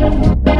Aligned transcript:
Thank 0.00 0.48
you. 0.48 0.57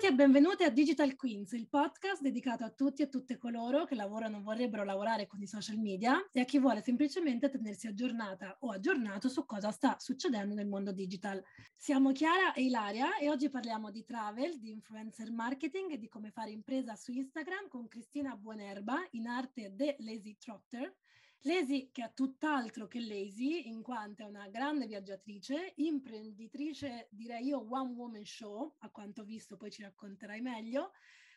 Benvenuti 0.00 0.22
e 0.22 0.26
benvenute 0.26 0.64
a 0.64 0.70
Digital 0.70 1.14
Queens, 1.14 1.52
il 1.52 1.68
podcast 1.68 2.22
dedicato 2.22 2.64
a 2.64 2.70
tutti 2.70 3.02
e 3.02 3.10
tutte 3.10 3.36
coloro 3.36 3.84
che 3.84 3.94
lavorano 3.94 4.38
o 4.38 4.42
vorrebbero 4.42 4.82
lavorare 4.82 5.26
con 5.26 5.42
i 5.42 5.46
social 5.46 5.76
media 5.76 6.26
e 6.32 6.40
a 6.40 6.44
chi 6.44 6.58
vuole 6.58 6.80
semplicemente 6.80 7.50
tenersi 7.50 7.86
aggiornata 7.86 8.56
o 8.60 8.70
aggiornato 8.70 9.28
su 9.28 9.44
cosa 9.44 9.70
sta 9.70 9.98
succedendo 9.98 10.54
nel 10.54 10.68
mondo 10.68 10.90
digital. 10.92 11.44
Siamo 11.76 12.12
Chiara 12.12 12.54
e 12.54 12.62
Ilaria 12.62 13.18
e 13.18 13.28
oggi 13.28 13.50
parliamo 13.50 13.90
di 13.90 14.02
travel, 14.02 14.58
di 14.58 14.70
influencer 14.70 15.30
marketing 15.32 15.90
e 15.90 15.98
di 15.98 16.08
come 16.08 16.30
fare 16.30 16.50
impresa 16.50 16.96
su 16.96 17.12
Instagram 17.12 17.68
con 17.68 17.86
Cristina 17.86 18.34
Buonerba, 18.36 19.06
in 19.10 19.26
arte 19.26 19.74
The 19.76 19.96
Lazy 19.98 20.38
Trotter, 20.38 20.96
Lazy 21.44 21.90
che 21.90 22.04
è 22.04 22.12
tutt'altro 22.12 22.86
che 22.86 23.00
lazy, 23.00 23.68
in 23.68 23.80
quanto 23.82 24.22
è 24.22 24.26
una 24.26 24.48
grande 24.48 24.86
viaggiatrice, 24.86 25.72
imprenditrice, 25.76 27.08
direi 27.10 27.46
io, 27.46 27.66
one 27.66 27.94
woman 27.94 28.24
show, 28.24 28.74
a 28.80 28.90
quanto 28.90 29.22
ho 29.22 29.24
visto 29.24 29.56
poi 29.56 29.70
ci 29.70 29.80
racconterai 29.82 30.42
meglio, 30.42 30.92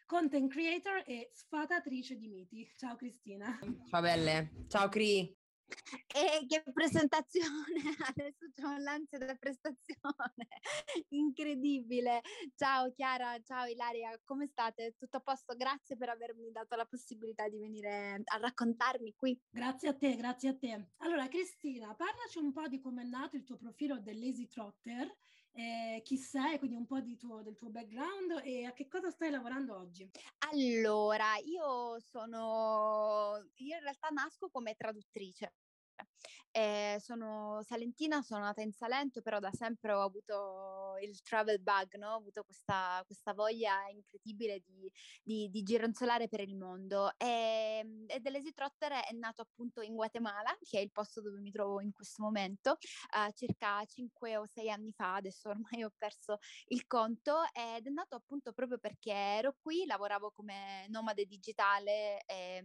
content 0.06 0.52
creator 0.52 1.04
e 1.06 1.30
sfatatrice 1.32 2.18
di 2.18 2.28
miti. 2.28 2.70
Ciao 2.76 2.98
Cristina. 2.98 3.58
Ciao 3.90 4.02
belle, 4.02 4.52
ciao 4.68 4.90
Cri. 4.90 5.43
E 6.16 6.46
che 6.48 6.64
presentazione! 6.72 7.82
Adesso 8.16 8.50
c'è 8.54 8.78
l'ansia 8.80 9.18
della 9.18 9.36
prestazione, 9.36 10.48
incredibile. 11.10 12.22
Ciao 12.56 12.92
Chiara, 12.92 13.40
ciao 13.42 13.66
Ilaria, 13.66 14.20
come 14.24 14.48
state? 14.48 14.96
Tutto 14.98 15.18
a 15.18 15.22
posto? 15.22 15.56
Grazie 15.56 15.98
per 15.98 16.10
avermi 16.10 16.52
dato 16.52 16.76
la 16.76 16.86
possibilità 16.86 17.48
di 17.50 17.58
venire 17.58 18.22
a 18.24 18.38
raccontarmi 18.38 19.14
qui. 19.16 19.40
Grazie 19.50 19.90
a 19.90 19.94
te, 19.94 20.16
grazie 20.16 20.50
a 20.50 20.56
te. 20.56 20.92
Allora 20.98 21.28
Cristina, 21.28 21.94
parlaci 21.96 22.38
un 22.38 22.52
po' 22.52 22.68
di 22.68 22.80
come 22.80 23.02
è 23.02 23.06
nato 23.06 23.36
il 23.36 23.44
tuo 23.44 23.58
profilo 23.58 24.00
del 24.00 24.20
Lazy 24.20 24.48
Trotter, 24.48 25.12
eh, 25.54 26.02
chi 26.04 26.18
sei, 26.18 26.58
quindi 26.58 26.76
un 26.76 26.86
po' 26.86 27.02
tuo, 27.18 27.42
del 27.42 27.56
tuo 27.56 27.70
background 27.70 28.42
e 28.44 28.66
a 28.66 28.74
che 28.74 28.88
cosa 28.88 29.10
stai 29.12 29.30
lavorando 29.30 29.76
oggi? 29.78 30.10
Allora, 30.52 31.38
io 31.44 32.00
sono, 32.00 33.38
io 33.56 33.76
in 33.76 33.82
realtà 33.82 34.10
nasco 34.10 34.50
come 34.50 34.76
traduttrice. 34.76 35.54
Eh, 36.56 36.98
sono 37.00 37.62
salentina, 37.64 38.22
sono 38.22 38.42
nata 38.42 38.62
in 38.62 38.72
Salento, 38.72 39.24
però 39.24 39.40
da 39.40 39.50
sempre 39.52 39.92
ho 39.92 40.02
avuto 40.02 40.98
il 41.02 41.20
travel 41.24 41.60
bug, 41.60 41.96
no? 41.96 42.12
ho 42.12 42.18
avuto 42.18 42.44
questa, 42.44 43.02
questa 43.08 43.34
voglia 43.34 43.88
incredibile 43.90 44.62
di, 44.64 44.92
di, 45.24 45.50
di, 45.50 45.64
gironzolare 45.64 46.28
per 46.28 46.42
il 46.42 46.56
mondo. 46.56 47.12
E, 47.18 48.06
e 48.06 48.20
Delesi 48.20 48.54
Trotter 48.54 48.92
è 48.92 49.14
nato 49.14 49.42
appunto 49.42 49.82
in 49.82 49.96
Guatemala, 49.96 50.56
che 50.62 50.78
è 50.78 50.82
il 50.82 50.92
posto 50.92 51.22
dove 51.22 51.40
mi 51.40 51.50
trovo 51.50 51.82
in 51.82 51.92
questo 51.92 52.22
momento, 52.22 52.78
uh, 53.18 53.32
circa 53.34 53.84
5 53.84 54.38
o 54.38 54.46
6 54.46 54.70
anni 54.70 54.92
fa, 54.92 55.16
adesso 55.16 55.50
ormai 55.50 55.84
ho 55.84 55.92
perso 55.98 56.38
il 56.68 56.86
conto, 56.86 57.42
ed 57.52 57.88
è 57.88 57.90
nato 57.90 58.16
appunto 58.16 58.54
proprio 58.54 58.78
perché 58.78 59.12
ero 59.12 59.56
qui, 59.60 59.86
lavoravo 59.88 60.30
come 60.30 60.86
nomade 60.90 61.26
digitale, 61.26 62.22
e, 62.28 62.64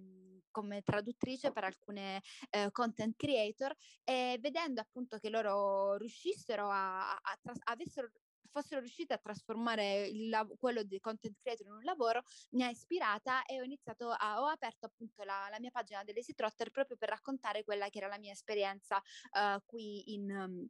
come 0.51 0.83
traduttrice 0.83 1.53
per 1.53 1.65
alcune 1.65 2.21
eh, 2.51 2.71
content 2.71 3.15
creator 3.17 3.28
e 3.35 4.39
vedendo 4.41 4.81
appunto 4.81 5.19
che 5.19 5.31
loro 5.31 5.97
riuscissero 5.97 6.69
a, 6.69 7.11
a, 7.11 7.21
a 7.23 7.73
avessero 7.73 8.11
fossero 8.51 8.81
riuscite 8.81 9.15
a 9.15 9.19
trasformare 9.19 10.07
il, 10.07 10.57
quello 10.59 10.83
di 10.83 10.99
content 11.01 11.37
creator 11.41 11.67
in 11.67 11.73
un 11.73 11.83
lavoro, 11.83 12.23
mi 12.51 12.65
ha 12.65 12.71
ispirata 12.71 13.45
e 13.45 13.61
ho 13.61 13.63
iniziato 13.63 14.11
a, 14.11 14.41
ho 14.41 14.47
aperto 14.47 14.87
appunto 14.87 15.23
la, 15.23 15.49
la 15.51 15.61
mia 15.61 15.71
pagina 15.71 16.03
dell'Easy 16.03 16.35
Trotter 16.35 16.71
proprio 16.71 16.97
per 16.97 17.11
raccontare 17.11 17.65
quella 17.65 17.89
che 17.89 17.99
era 17.99 18.09
la 18.09 18.19
mia 18.19 18.33
esperienza 18.33 18.97
uh, 18.97 19.61
qui 19.65 20.13
in, 20.15 20.31
um, 20.31 20.69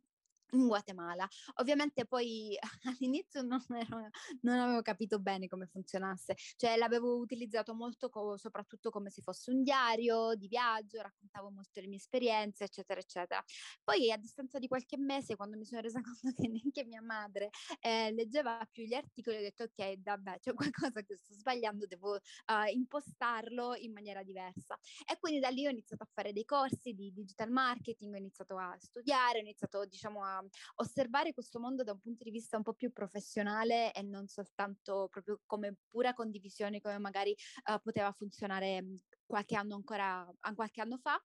in 0.53 0.67
Guatemala. 0.67 1.29
Ovviamente 1.57 2.07
poi 2.07 2.57
all'inizio 2.85 3.43
non, 3.43 3.64
ero, 3.70 4.09
non, 4.42 4.59
avevo 4.59 4.83
capito 4.83 5.19
bene 5.19 5.47
come 5.47 5.67
funzionasse, 5.67 6.35
cioè 6.57 6.77
l'avevo 6.77 7.17
utilizzato 7.17 7.75
molto 7.75 8.09
co- 8.09 8.36
soprattutto 8.36 8.91
come 8.91 9.11
se 9.11 9.23
fosse 9.23 9.51
un 9.51 9.63
diario 9.63 10.35
di 10.35 10.48
viaggio, 10.48 11.01
raccontavo 11.01 11.51
molto 11.51 11.81
le 11.81 11.89
mie 11.89 11.98
esperienze, 11.98 12.64
eccetera, 12.64 13.01
eccetera. 13.01 13.42
Poi 13.83 14.11
a 14.13 14.17
distanza 14.17 14.58
di 14.58 14.69
qualche 14.69 14.97
mese, 14.97 15.37
quando 15.37 15.57
mi 15.57 15.64
sono 15.64 15.81
resa 15.81 16.01
conto 16.03 16.41
che 16.41 16.48
neanche 16.48 16.85
mia 16.85 17.03
madre 17.03 17.51
eh, 17.81 18.13
leggeva 18.13 18.67
più 18.70 18.85
gli 18.85 18.95
articoli, 18.95 19.37
ho 19.37 19.41
detto 19.41 19.64
ok, 19.64 20.01
vabbè, 20.01 20.39
c'è 20.39 20.55
qualcosa 20.55 21.03
che 21.03 21.17
sto 21.17 21.35
sbagliando, 21.35 21.87
devo 21.87 22.14
uh, 22.14 22.73
impostarlo 22.73 23.75
in 23.75 23.92
maniera 23.92 24.23
diversa. 24.23 24.79
E 25.07 25.19
quindi 25.19 25.41
da 25.41 25.48
lì 25.48 25.67
ho 25.67 25.70
iniziato 25.70 26.03
a 26.05 26.08
fare 26.13 26.33
dei 26.33 26.45
corsi 26.45 26.92
di 26.92 27.13
digital 27.13 27.51
marketing, 27.51 28.14
ho 28.14 28.19
iniziato 28.19 28.57
a 28.57 28.75
studiare, 28.79 29.39
ho 29.39 29.42
iniziato 29.42 29.85
diciamo 29.85 30.25
a 30.25 30.38
osservare 30.77 31.33
questo 31.33 31.61
mondo 31.61 31.83
da 31.83 31.93
un 31.93 32.01
punto 32.01 32.25
di 32.25 32.31
vista 32.31 32.57
un 32.57 32.63
po' 32.63 32.75
più 32.75 32.93
professionale 32.93 33.93
e 33.93 34.03
non 34.03 34.27
soltanto 34.29 35.09
proprio 35.11 35.41
come 35.47 35.77
pura 35.89 36.15
condivisione 36.15 36.81
come 36.81 36.99
magari 36.99 37.35
uh, 37.71 37.81
poteva 37.81 38.13
funzionare 38.13 38.85
qualche 39.27 39.57
anno 39.57 39.75
ancora, 39.75 40.27
qualche 40.55 40.81
anno 40.81 40.99
fa. 40.99 41.23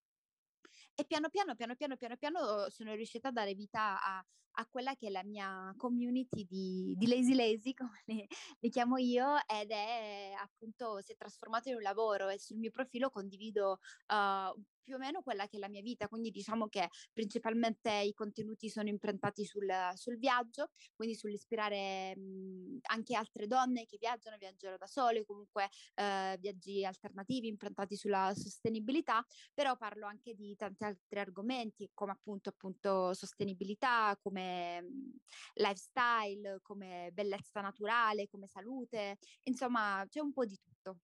E 0.96 1.06
piano 1.06 1.30
piano, 1.30 1.56
piano 1.56 1.76
piano, 1.76 1.96
piano 1.98 2.18
piano 2.18 2.70
sono 2.70 2.94
riuscita 2.94 3.30
a 3.30 3.32
dare 3.32 3.54
vita 3.54 4.02
a, 4.02 4.26
a 4.56 4.68
quella 4.68 4.96
che 4.96 5.08
è 5.08 5.10
la 5.10 5.24
mia 5.24 5.74
community 5.78 6.46
di, 6.46 6.94
di 6.98 7.08
lazy 7.08 7.36
lazy, 7.36 7.74
come 7.78 8.02
le, 8.06 8.28
le, 8.60 8.70
chiamo 8.70 8.98
io, 8.98 9.36
ed 9.48 9.72
è 9.72 10.34
appunto 10.38 11.02
si 11.02 11.14
è 11.14 11.16
trasformato 11.16 11.70
in 11.70 11.76
un 11.76 11.82
lavoro 11.82 12.30
e 12.30 12.40
sul 12.40 12.58
mio 12.58 12.72
profilo 12.72 13.10
condivido 13.10 13.80
uh, 14.08 14.62
più 14.84 14.96
o 14.96 14.98
meno 14.98 15.22
quella 15.22 15.48
che 15.48 15.58
è 15.58 15.60
la 15.60 15.70
mia 15.70 15.82
vita, 15.82 16.08
quindi 16.08 16.30
diciamo 16.30 16.68
che 16.68 16.90
principalmente 17.12 17.92
i 17.92 18.14
contenuti 18.14 18.70
sono 18.70 18.90
improntati 18.90 19.46
sul, 19.46 19.72
sul 19.96 20.18
viaggio, 20.18 20.70
quindi 20.96 21.16
sull'ispirare 21.16 22.16
mh, 22.16 22.80
anche 22.84 23.16
altre 23.16 23.48
donne 23.48 23.86
che 23.86 23.98
viaggiano, 23.98 24.38
viaggiano 24.38 24.78
da 24.78 24.88
sole, 24.88 25.26
comunque 25.26 25.70
eh, 25.96 26.38
viaggi 26.40 26.86
alternativi 26.86 27.48
improntati 27.48 27.96
sulla 27.96 28.34
sostenibilità, 28.36 29.26
però 29.54 29.78
parlo 29.78 30.06
anche 30.06 30.36
di 30.36 30.56
tanti 30.56 30.84
altri 30.84 31.20
argomenti 31.20 31.90
come 31.94 32.12
appunto, 32.12 32.50
appunto 32.50 33.14
sostenibilità, 33.14 34.18
come 34.22 34.43
mh, 34.82 35.18
lifestyle, 35.56 36.60
come 36.62 37.10
bellezza 37.14 37.62
naturale, 37.62 38.28
come 38.28 38.48
salute, 38.48 39.18
insomma 39.44 40.06
c'è 40.10 40.20
un 40.20 40.32
po' 40.34 40.46
di 40.46 40.58
tutto. 40.58 41.00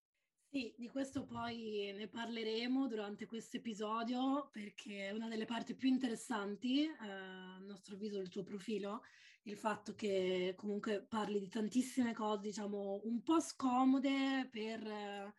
Sì, 0.51 0.73
di 0.75 0.87
questo 0.89 1.25
poi 1.25 1.91
ne 1.95 2.07
parleremo 2.07 2.87
durante 2.87 3.27
questo 3.27 3.57
episodio 3.57 4.49
perché 4.51 5.09
è 5.09 5.11
una 5.11 5.27
delle 5.27 5.45
parti 5.45 5.75
più 5.75 5.89
interessanti, 5.89 6.85
eh, 6.85 6.95
a 7.07 7.59
nostro 7.59 7.93
avviso, 7.93 8.17
del 8.17 8.29
tuo 8.29 8.41
profilo, 8.43 9.03
il 9.43 9.55
fatto 9.55 9.93
che 9.93 10.55
comunque 10.57 11.03
parli 11.03 11.39
di 11.39 11.47
tantissime 11.47 12.13
cose, 12.13 12.41
diciamo, 12.41 13.01
un 13.03 13.21
po' 13.21 13.39
scomode 13.39 14.47
per 14.51 14.87
eh, 14.87 15.33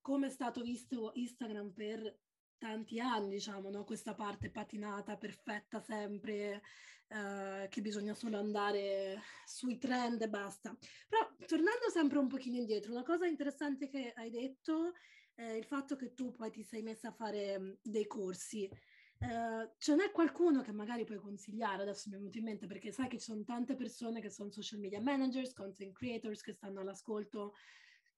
come 0.00 0.26
è 0.26 0.30
stato 0.30 0.62
visto 0.62 1.12
Instagram 1.14 1.72
per 1.72 2.22
tanti 2.58 2.98
anni, 2.98 3.34
diciamo, 3.34 3.70
no? 3.70 3.84
questa 3.84 4.14
parte 4.14 4.50
patinata, 4.50 5.16
perfetta 5.16 5.80
sempre, 5.80 6.62
eh, 7.08 7.68
che 7.68 7.80
bisogna 7.80 8.14
solo 8.14 8.38
andare 8.38 9.20
sui 9.44 9.78
trend 9.78 10.20
e 10.22 10.28
basta. 10.28 10.76
Però 11.08 11.34
tornando 11.46 11.88
sempre 11.90 12.18
un 12.18 12.28
pochino 12.28 12.56
indietro, 12.56 12.92
una 12.92 13.04
cosa 13.04 13.26
interessante 13.26 13.88
che 13.88 14.12
hai 14.16 14.30
detto 14.30 14.92
è 15.34 15.44
il 15.44 15.64
fatto 15.64 15.96
che 15.96 16.14
tu 16.14 16.32
poi 16.32 16.50
ti 16.50 16.62
sei 16.64 16.82
messa 16.82 17.08
a 17.08 17.12
fare 17.12 17.58
mm, 17.58 17.72
dei 17.82 18.06
corsi. 18.06 18.68
Uh, 19.18 19.70
ce 19.78 19.94
n'è 19.94 20.10
qualcuno 20.10 20.60
che 20.60 20.72
magari 20.72 21.04
puoi 21.04 21.18
consigliare, 21.18 21.82
adesso 21.82 22.10
mi 22.10 22.16
è 22.16 22.18
venuto 22.18 22.36
in 22.36 22.44
mente 22.44 22.66
perché 22.66 22.92
sai 22.92 23.08
che 23.08 23.18
ci 23.18 23.24
sono 23.24 23.44
tante 23.44 23.74
persone 23.74 24.20
che 24.20 24.28
sono 24.28 24.50
social 24.50 24.78
media 24.78 25.00
managers, 25.00 25.54
content 25.54 25.92
creators 25.94 26.42
che 26.42 26.52
stanno 26.52 26.80
all'ascolto. 26.80 27.54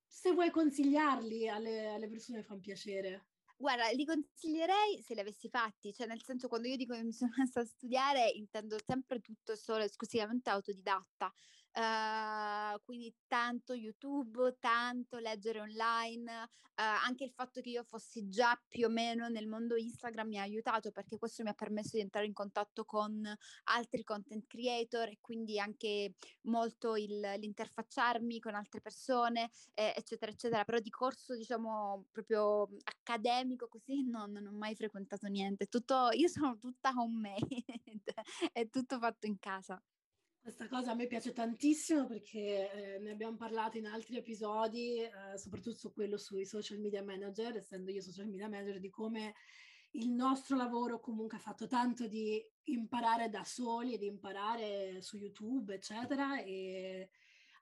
Se 0.07 0.33
vuoi 0.33 0.51
consigliarli 0.51 1.49
alle, 1.49 1.89
alle 1.89 2.09
persone 2.09 2.43
fa 2.43 2.55
un 2.55 2.61
piacere. 2.61 3.28
Guarda, 3.61 3.89
li 3.91 4.05
consiglierei 4.05 5.03
se 5.03 5.15
li 5.15 5.21
avessi 5.21 5.49
fatti, 5.49 5.93
cioè 5.93 6.07
nel 6.07 6.23
senso 6.23 6.47
quando 6.47 6.69
io 6.69 6.77
dico 6.77 6.95
che 6.95 7.03
mi 7.03 7.13
sono 7.13 7.33
messa 7.39 7.61
a 7.61 7.65
studiare 7.65 8.31
intendo 8.31 8.77
sempre 8.85 9.21
tutto 9.21 9.57
solo 9.57 9.83
esclusivamente 9.83 10.49
autodidatta, 10.51 11.33
uh, 11.79 12.81
quindi 12.85 13.15
tanto 13.27 13.73
YouTube, 13.75 14.57
tanto 14.59 15.19
leggere 15.19 15.61
online, 15.61 16.33
uh, 16.43 17.07
anche 17.07 17.25
il 17.25 17.31
fatto 17.31 17.61
che 17.61 17.71
io 17.71 17.85
fossi 17.85 18.29
già 18.29 18.61
più 18.69 18.87
o 18.87 18.89
meno 18.89 19.29
nel 19.29 19.47
mondo 19.47 19.77
Instagram 19.77 20.29
mi 20.29 20.39
ha 20.39 20.43
aiutato 20.43 20.91
perché 20.91 21.19
questo 21.19 21.43
mi 21.43 21.51
ha 21.51 21.55
permesso 21.55 21.91
di 21.95 22.01
entrare 22.01 22.27
in 22.27 22.33
contatto 22.33 22.85
con 22.85 23.23
altri 23.65 24.03
content 24.05 24.47
creator 24.47 25.09
e 25.09 25.19
quindi 25.21 25.59
anche 25.59 26.15
molto 26.43 26.97
il, 26.97 27.21
l'interfacciarmi 27.21 28.41
con 28.41 28.55
altre 28.55 28.81
persone, 28.81 29.51
eh, 29.75 29.93
eccetera, 29.97 30.33
eccetera. 30.33 30.65
Però 30.65 30.79
di 30.79 30.91
corso, 30.91 31.35
diciamo, 31.37 32.07
proprio 32.11 32.69
accademico 32.85 33.69
così 33.69 34.05
non, 34.05 34.33
non 34.33 34.47
ho 34.47 34.53
mai 34.53 34.75
frequentato 34.75 35.27
niente. 35.29 35.67
Tutto, 35.67 36.11
io 36.13 36.29
sono 36.29 36.57
tutta 36.59 36.93
homemade, 36.97 37.65
è 38.53 38.69
tutto 38.69 38.99
fatto 38.99 39.27
in 39.27 39.39
casa. 39.39 39.81
Questa 40.49 40.67
cosa 40.67 40.93
a 40.93 40.95
me 40.95 41.07
piace 41.07 41.35
tantissimo 41.35 42.07
perché 42.07 42.71
eh, 42.73 42.99
ne 43.01 43.11
abbiamo 43.11 43.37
parlato 43.37 43.77
in 43.77 43.85
altri 43.85 44.17
episodi, 44.17 44.97
eh, 44.97 45.37
soprattutto 45.37 45.77
su 45.77 45.93
quello 45.93 46.17
sui 46.17 46.47
social 46.47 46.79
media 46.79 47.05
manager, 47.05 47.55
essendo 47.59 47.91
io 47.91 48.01
social 48.01 48.29
media 48.29 48.49
manager, 48.49 48.81
di 48.81 48.89
come 48.89 49.35
il 49.91 50.09
nostro 50.09 50.57
lavoro 50.57 51.01
comunque 51.01 51.37
ha 51.37 51.41
fatto 51.41 51.67
tanto 51.67 52.07
di 52.07 52.43
imparare 52.63 53.29
da 53.29 53.45
soli 53.45 53.93
e 53.93 53.99
di 53.99 54.07
imparare 54.07 55.03
su 55.03 55.19
YouTube, 55.19 55.75
eccetera, 55.75 56.41
e 56.43 57.11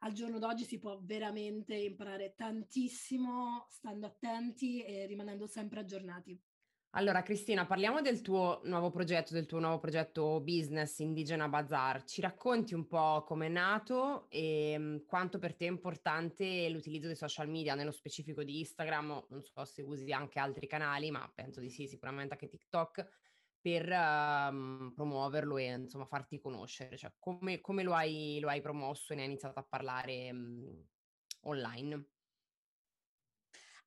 al 0.00 0.12
giorno 0.12 0.38
d'oggi 0.38 0.62
si 0.62 0.78
può 0.78 0.96
veramente 1.02 1.74
imparare 1.74 2.34
tantissimo 2.36 3.66
stando 3.68 4.06
attenti 4.06 4.84
e 4.84 5.06
rimanendo 5.06 5.48
sempre 5.48 5.80
aggiornati. 5.80 6.40
Allora, 6.96 7.20
Cristina, 7.20 7.66
parliamo 7.66 8.00
del 8.00 8.22
tuo 8.22 8.62
nuovo 8.64 8.88
progetto, 8.88 9.34
del 9.34 9.44
tuo 9.44 9.58
nuovo 9.58 9.78
progetto 9.78 10.40
business 10.40 10.98
Indigena 11.00 11.46
Bazar. 11.46 12.04
Ci 12.04 12.22
racconti 12.22 12.72
un 12.72 12.86
po' 12.86 13.22
come 13.24 13.46
è 13.46 13.48
nato 13.50 14.30
e 14.30 14.76
mm, 14.78 14.96
quanto 15.06 15.38
per 15.38 15.54
te 15.54 15.66
è 15.66 15.68
importante 15.68 16.70
l'utilizzo 16.70 17.06
dei 17.06 17.14
social 17.14 17.50
media, 17.50 17.74
nello 17.74 17.92
specifico 17.92 18.42
di 18.42 18.60
Instagram, 18.60 19.26
non 19.28 19.42
so 19.42 19.62
se 19.66 19.82
usi 19.82 20.10
anche 20.10 20.38
altri 20.38 20.66
canali, 20.66 21.10
ma 21.10 21.30
penso 21.34 21.60
di 21.60 21.68
sì, 21.68 21.86
sicuramente 21.86 22.32
anche 22.32 22.48
TikTok, 22.48 23.06
per 23.60 23.82
uh, 23.90 24.90
promuoverlo 24.94 25.58
e 25.58 25.66
insomma 25.74 26.06
farti 26.06 26.40
conoscere. 26.40 26.96
Cioè, 26.96 27.12
come, 27.18 27.60
come 27.60 27.82
lo, 27.82 27.92
hai, 27.92 28.38
lo, 28.40 28.48
hai, 28.48 28.62
promosso 28.62 29.12
e 29.12 29.16
ne 29.16 29.22
hai 29.22 29.28
iniziato 29.28 29.58
a 29.58 29.66
parlare 29.68 30.30
um, 30.30 30.82
online? 31.42 32.15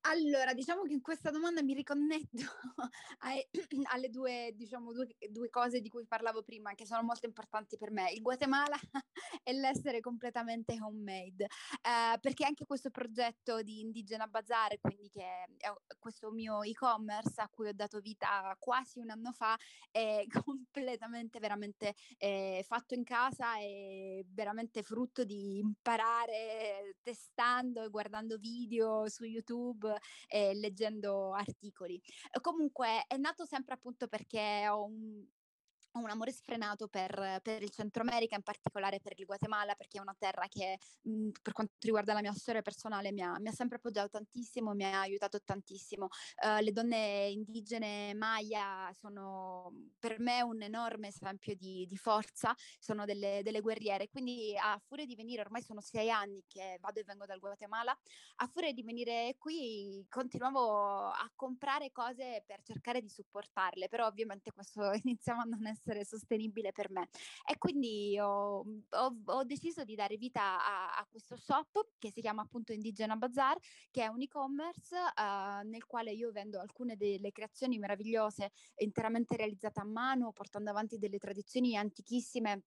Allora, 0.03 0.53
diciamo 0.53 0.83
che 0.83 0.93
in 0.93 1.01
questa 1.01 1.29
domanda 1.29 1.61
mi 1.61 1.73
riconnetto 1.73 2.29
alle 3.91 4.09
due, 4.09 4.53
diciamo, 4.55 4.93
due, 4.93 5.07
due, 5.29 5.49
cose 5.49 5.81
di 5.81 5.89
cui 5.89 6.05
parlavo 6.05 6.41
prima, 6.41 6.73
che 6.73 6.85
sono 6.85 7.03
molto 7.03 7.25
importanti 7.25 7.77
per 7.77 7.91
me, 7.91 8.09
il 8.11 8.21
Guatemala 8.21 8.77
e 9.43 9.53
l'essere 9.53 9.99
completamente 9.99 10.77
homemade, 10.81 11.43
eh, 11.43 12.17
perché 12.21 12.45
anche 12.45 12.65
questo 12.65 12.89
progetto 12.89 13.61
di 13.61 13.81
Indigena 13.81 14.25
Bazar, 14.27 14.79
quindi 14.79 15.09
che 15.09 15.21
è 15.21 15.73
questo 15.99 16.31
mio 16.31 16.63
e-commerce 16.63 17.41
a 17.41 17.49
cui 17.49 17.67
ho 17.67 17.73
dato 17.73 17.99
vita 17.99 18.55
quasi 18.57 18.99
un 18.99 19.09
anno 19.09 19.33
fa, 19.33 19.57
è 19.91 20.23
completamente, 20.45 21.39
veramente 21.39 21.93
eh, 22.17 22.63
fatto 22.65 22.93
in 22.93 23.03
casa 23.03 23.59
e 23.59 24.25
veramente 24.29 24.81
frutto 24.81 25.25
di 25.25 25.57
imparare 25.57 26.95
testando 27.01 27.83
e 27.83 27.89
guardando 27.89 28.37
video 28.37 29.09
su 29.09 29.25
YouTube 29.25 29.88
eh, 30.27 30.53
leggendo 30.55 31.33
articoli. 31.33 32.01
Comunque 32.41 33.05
è 33.07 33.17
nato 33.17 33.45
sempre 33.45 33.73
appunto 33.73 34.07
perché 34.07 34.67
ho 34.67 34.83
un, 34.85 35.25
ho 35.93 35.99
un 35.99 36.09
amore 36.09 36.31
sfrenato 36.31 36.87
per, 36.87 37.39
per, 37.41 37.63
il 37.63 37.69
Centro 37.69 38.01
America, 38.03 38.35
in 38.35 38.43
particolare 38.43 38.99
per 38.99 39.13
il 39.17 39.25
Guatemala, 39.25 39.73
perché 39.75 39.97
è 39.97 40.01
una 40.01 40.15
terra 40.17 40.45
che 40.47 40.77
mh, 41.01 41.11
mhmm, 41.11 41.31
per 41.41 41.53
quanto 41.53 41.73
riguarda 41.79 42.13
la 42.13 42.21
mia 42.21 42.33
storia 42.33 42.61
personale 42.61 43.11
mi 43.11 43.21
ha, 43.21 43.39
mi 43.39 43.47
ha, 43.47 43.51
sempre 43.51 43.77
appoggiato 43.77 44.09
tantissimo, 44.09 44.73
mi 44.73 44.85
ha 44.85 45.01
aiutato 45.01 45.41
tantissimo. 45.43 46.07
Uh, 46.43 46.61
le 46.61 46.71
donne 46.71 47.29
indigene 47.29 48.13
Maya 48.13 48.91
sono 48.93 49.71
per 49.97 50.19
me 50.19 50.41
un 50.41 50.61
enorme 50.61 51.07
esempio 51.07 51.55
di, 51.55 51.85
di 51.87 51.97
forza, 51.97 52.53
sono 52.77 53.05
delle, 53.05 53.41
delle, 53.43 53.61
guerriere, 53.61 54.09
quindi 54.09 54.55
a 54.57 54.79
furia 54.85 55.05
di 55.05 55.15
venire, 55.15 55.41
ormai 55.41 55.61
sono 55.63 55.81
sei 55.81 56.09
anni 56.09 56.43
che 56.47 56.77
vado 56.79 56.99
e 56.99 57.03
vengo 57.03 57.25
dal 57.25 57.39
Guatemala, 57.39 57.97
a 58.37 58.47
furia 58.47 58.71
di 58.73 58.83
venire 58.83 59.35
qui 59.37 60.05
continuavo 60.09 61.07
a 61.07 61.31
comprare 61.35 61.91
cose 61.91 62.43
per 62.45 62.61
cercare 62.61 63.01
di 63.01 63.09
supportarle, 63.09 63.87
però 63.89 64.05
ovviamente 64.05 64.51
questo 64.51 64.91
iniziava 65.03 65.41
a 65.41 65.45
non 65.45 65.65
essere 65.65 65.78
essere 65.79 66.05
sostenibile 66.05 66.71
per 66.71 66.91
me. 66.91 67.07
E 67.49 67.57
quindi 67.57 68.17
ho, 68.19 68.59
ho, 68.59 69.15
ho 69.25 69.43
deciso 69.43 69.83
di 69.83 69.95
dare 69.95 70.17
vita 70.17 70.41
a, 70.41 70.97
a, 70.97 71.07
questo 71.09 71.35
shop 71.35 71.93
che 71.97 72.11
si 72.11 72.21
chiama 72.21 72.41
appunto 72.41 72.73
Indigena 72.73 73.15
Bazar, 73.15 73.57
che 73.89 74.03
è 74.03 74.07
un 74.07 74.21
e-commerce 74.21 74.95
uh, 74.95 75.67
nel 75.67 75.85
quale 75.85 76.11
io 76.11 76.31
vendo 76.31 76.59
alcune 76.59 76.95
delle 76.95 77.31
creazioni 77.31 77.79
meravigliose 77.79 78.51
interamente 78.77 79.35
realizzate 79.35 79.79
a 79.79 79.85
mano, 79.85 80.31
portando 80.33 80.69
avanti 80.69 80.97
delle 80.97 81.17
tradizioni 81.17 81.75
antichissime 81.75 82.63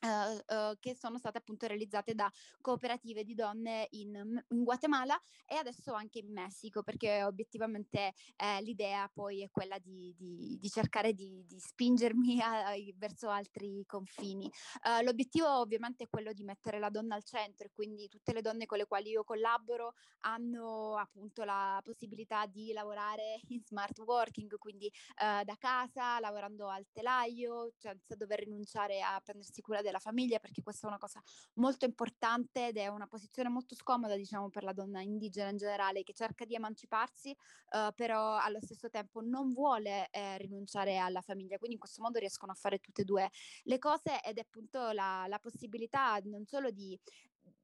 Uh, 0.00 0.54
uh, 0.54 0.76
che 0.78 0.94
sono 0.94 1.18
state 1.18 1.38
appunto 1.38 1.66
realizzate 1.66 2.14
da 2.14 2.30
cooperative 2.60 3.24
di 3.24 3.34
donne 3.34 3.88
in, 3.90 4.14
in, 4.50 4.62
Guatemala 4.62 5.20
e 5.44 5.56
adesso 5.56 5.92
anche 5.92 6.20
in 6.20 6.30
Messico 6.30 6.84
perché 6.84 7.24
obiettivamente 7.24 8.12
eh, 8.36 8.62
l'idea 8.62 9.10
poi 9.12 9.42
è 9.42 9.50
quella 9.50 9.76
di, 9.78 10.14
di, 10.16 10.56
di 10.60 10.68
cercare 10.68 11.14
di, 11.14 11.44
di 11.48 11.58
spingermi 11.58 12.38
a, 12.40 12.74
verso 12.94 13.28
altri 13.28 13.82
confini. 13.86 14.48
Uh, 14.84 15.02
l'obiettivo 15.02 15.48
ovviamente 15.58 16.04
è 16.04 16.08
quello 16.08 16.32
di 16.32 16.44
mettere 16.44 16.78
la 16.78 16.90
donna 16.90 17.16
al 17.16 17.24
centro 17.24 17.66
e 17.66 17.70
quindi 17.72 18.06
tutte 18.06 18.32
le 18.32 18.40
donne 18.40 18.66
con 18.66 18.78
le 18.78 18.86
quali 18.86 19.10
io 19.10 19.24
collaboro 19.24 19.94
hanno 20.20 20.94
appunto 20.94 21.42
la 21.42 21.80
possibilità 21.82 22.46
di 22.46 22.72
lavorare 22.72 23.40
in 23.50 23.64
smart 23.64 23.98
working, 23.98 24.58
quindi 24.58 24.90
da 25.16 25.56
casa, 25.58 26.20
lavorando 26.20 26.68
al 26.68 26.86
telaio, 26.92 27.72
senza 27.76 28.14
dover 28.14 28.40
rinunciare 28.40 29.00
a 29.00 29.20
prendersi 29.20 29.60
cura 29.60 29.82
della 29.88 29.98
famiglia, 29.98 30.38
perché 30.38 30.62
questa 30.62 30.86
è 30.86 30.90
una 30.90 30.98
cosa 30.98 31.22
molto 31.54 31.84
importante 31.84 32.68
ed 32.68 32.76
è 32.76 32.86
una 32.88 33.06
posizione 33.06 33.48
molto 33.48 33.74
scomoda, 33.74 34.16
diciamo, 34.16 34.48
per 34.50 34.62
la 34.62 34.72
donna 34.72 35.00
indigena 35.00 35.50
in 35.50 35.56
generale, 35.56 36.02
che 36.02 36.12
cerca 36.12 36.44
di 36.44 36.54
emanciparsi, 36.54 37.30
eh, 37.30 37.92
però 37.94 38.36
allo 38.36 38.60
stesso 38.60 38.88
tempo 38.88 39.20
non 39.20 39.52
vuole 39.52 40.08
eh, 40.10 40.38
rinunciare 40.38 40.98
alla 40.98 41.20
famiglia. 41.20 41.58
Quindi 41.58 41.74
in 41.74 41.80
questo 41.80 42.02
modo 42.02 42.18
riescono 42.18 42.52
a 42.52 42.54
fare 42.54 42.78
tutte 42.78 43.02
e 43.02 43.04
due 43.04 43.30
le 43.64 43.78
cose 43.78 44.22
ed 44.22 44.38
è 44.38 44.40
appunto 44.40 44.90
la, 44.92 45.26
la 45.28 45.38
possibilità 45.38 46.18
non 46.24 46.44
solo 46.46 46.70
di 46.70 46.98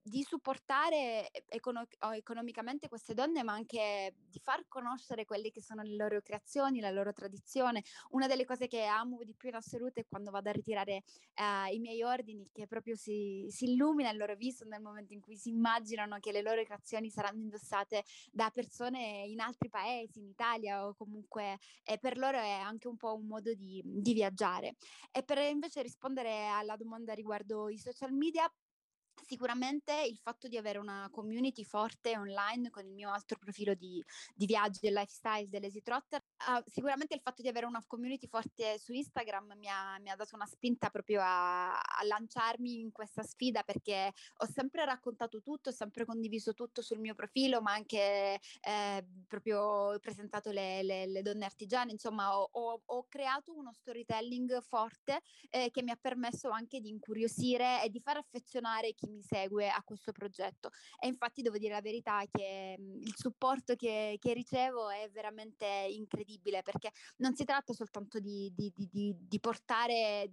di 0.06 0.22
supportare 0.22 1.30
econo- 1.48 1.86
economicamente 2.14 2.88
queste 2.88 3.14
donne, 3.14 3.42
ma 3.42 3.54
anche 3.54 4.14
di 4.28 4.38
far 4.38 4.68
conoscere 4.68 5.24
quelle 5.24 5.50
che 5.50 5.62
sono 5.62 5.80
le 5.82 5.96
loro 5.96 6.20
creazioni, 6.20 6.80
la 6.80 6.90
loro 6.90 7.14
tradizione. 7.14 7.82
Una 8.10 8.26
delle 8.26 8.44
cose 8.44 8.66
che 8.66 8.84
amo 8.84 9.22
di 9.24 9.34
più 9.34 9.48
in 9.48 9.54
assoluto 9.54 10.00
è 10.00 10.06
quando 10.06 10.30
vado 10.30 10.50
a 10.50 10.52
ritirare 10.52 11.04
uh, 11.36 11.72
i 11.72 11.78
miei 11.78 12.02
ordini, 12.02 12.50
che 12.52 12.66
proprio 12.66 12.96
si, 12.96 13.46
si, 13.48 13.64
illumina 13.64 14.10
il 14.10 14.18
loro 14.18 14.36
viso 14.36 14.66
nel 14.66 14.82
momento 14.82 15.14
in 15.14 15.20
cui 15.20 15.36
si 15.36 15.48
immaginano 15.48 16.18
che 16.18 16.32
le 16.32 16.42
loro 16.42 16.62
creazioni 16.64 17.08
saranno 17.08 17.40
indossate 17.40 18.04
da 18.30 18.50
persone 18.50 19.24
in 19.26 19.40
altri 19.40 19.70
paesi, 19.70 20.18
in 20.18 20.26
Italia 20.26 20.86
o 20.86 20.94
comunque 20.94 21.58
eh, 21.82 21.98
per 21.98 22.18
loro 22.18 22.36
è 22.36 22.50
anche 22.50 22.88
un 22.88 22.96
po' 22.98 23.14
un 23.14 23.26
modo 23.26 23.54
di, 23.54 23.80
di 23.82 24.12
viaggiare. 24.12 24.74
E 25.10 25.22
per 25.22 25.38
invece 25.38 25.80
rispondere 25.80 26.46
alla 26.48 26.76
domanda 26.76 27.14
riguardo 27.14 27.70
i 27.70 27.78
social 27.78 28.12
media, 28.12 28.52
Sicuramente 29.22 29.92
il 30.02 30.18
fatto 30.18 30.48
di 30.48 30.56
avere 30.56 30.78
una 30.78 31.08
community 31.10 31.64
forte 31.64 32.16
online 32.16 32.70
con 32.70 32.84
il 32.84 32.92
mio 32.92 33.10
altro 33.10 33.38
profilo 33.38 33.74
di, 33.74 34.02
di 34.34 34.46
viaggi 34.46 34.86
e 34.86 34.90
lifestyle 34.90 35.48
dell'Easy 35.48 35.82
Trotter, 35.82 36.22
uh, 36.48 36.62
sicuramente 36.66 37.14
il 37.14 37.20
fatto 37.20 37.40
di 37.40 37.48
avere 37.48 37.66
una 37.66 37.82
community 37.86 38.26
forte 38.26 38.78
su 38.78 38.92
Instagram 38.92 39.54
mi 39.56 39.68
ha, 39.68 39.98
mi 40.00 40.10
ha 40.10 40.16
dato 40.16 40.34
una 40.34 40.46
spinta 40.46 40.90
proprio 40.90 41.20
a, 41.22 41.72
a, 41.72 42.04
lanciarmi 42.06 42.80
in 42.80 42.92
questa 42.92 43.22
sfida 43.22 43.62
perché 43.62 44.12
ho 44.38 44.46
sempre 44.46 44.84
raccontato 44.84 45.40
tutto, 45.40 45.70
ho 45.70 45.72
sempre 45.72 46.04
condiviso 46.04 46.52
tutto 46.52 46.82
sul 46.82 46.98
mio 46.98 47.14
profilo, 47.14 47.60
ma 47.60 47.72
anche 47.72 48.38
eh, 48.60 49.06
proprio 49.26 49.98
presentato 50.00 50.50
le, 50.50 50.82
le, 50.82 51.06
le, 51.06 51.22
donne 51.22 51.44
artigiane, 51.44 51.92
insomma 51.92 52.38
ho, 52.38 52.48
ho, 52.50 52.82
ho, 52.84 53.06
creato 53.08 53.56
uno 53.56 53.72
storytelling 53.72 54.60
forte 54.62 55.20
eh, 55.50 55.70
che 55.70 55.82
mi 55.82 55.90
ha 55.90 55.98
permesso 56.00 56.50
anche 56.50 56.80
di 56.80 56.88
incuriosire 56.88 57.82
e 57.82 57.90
di 57.90 58.00
far 58.00 58.16
affezionare 58.16 58.92
chi 58.94 59.03
mi 59.08 59.22
segue 59.22 59.68
a 59.68 59.82
questo 59.82 60.12
progetto. 60.12 60.70
E 61.00 61.06
infatti 61.06 61.42
devo 61.42 61.58
dire 61.58 61.74
la 61.74 61.80
verità 61.80 62.22
che 62.30 62.76
mh, 62.78 63.02
il 63.02 63.14
supporto 63.16 63.74
che, 63.74 64.16
che, 64.18 64.32
ricevo 64.32 64.88
è 64.88 65.08
veramente 65.12 65.66
incredibile 65.66 66.62
perché 66.62 66.90
non 67.18 67.34
si 67.34 67.44
tratta 67.44 67.72
soltanto 67.72 68.18
di, 68.18 68.52
di, 68.54 68.72
di, 68.74 69.16
di 69.18 69.40
portare 69.40 70.30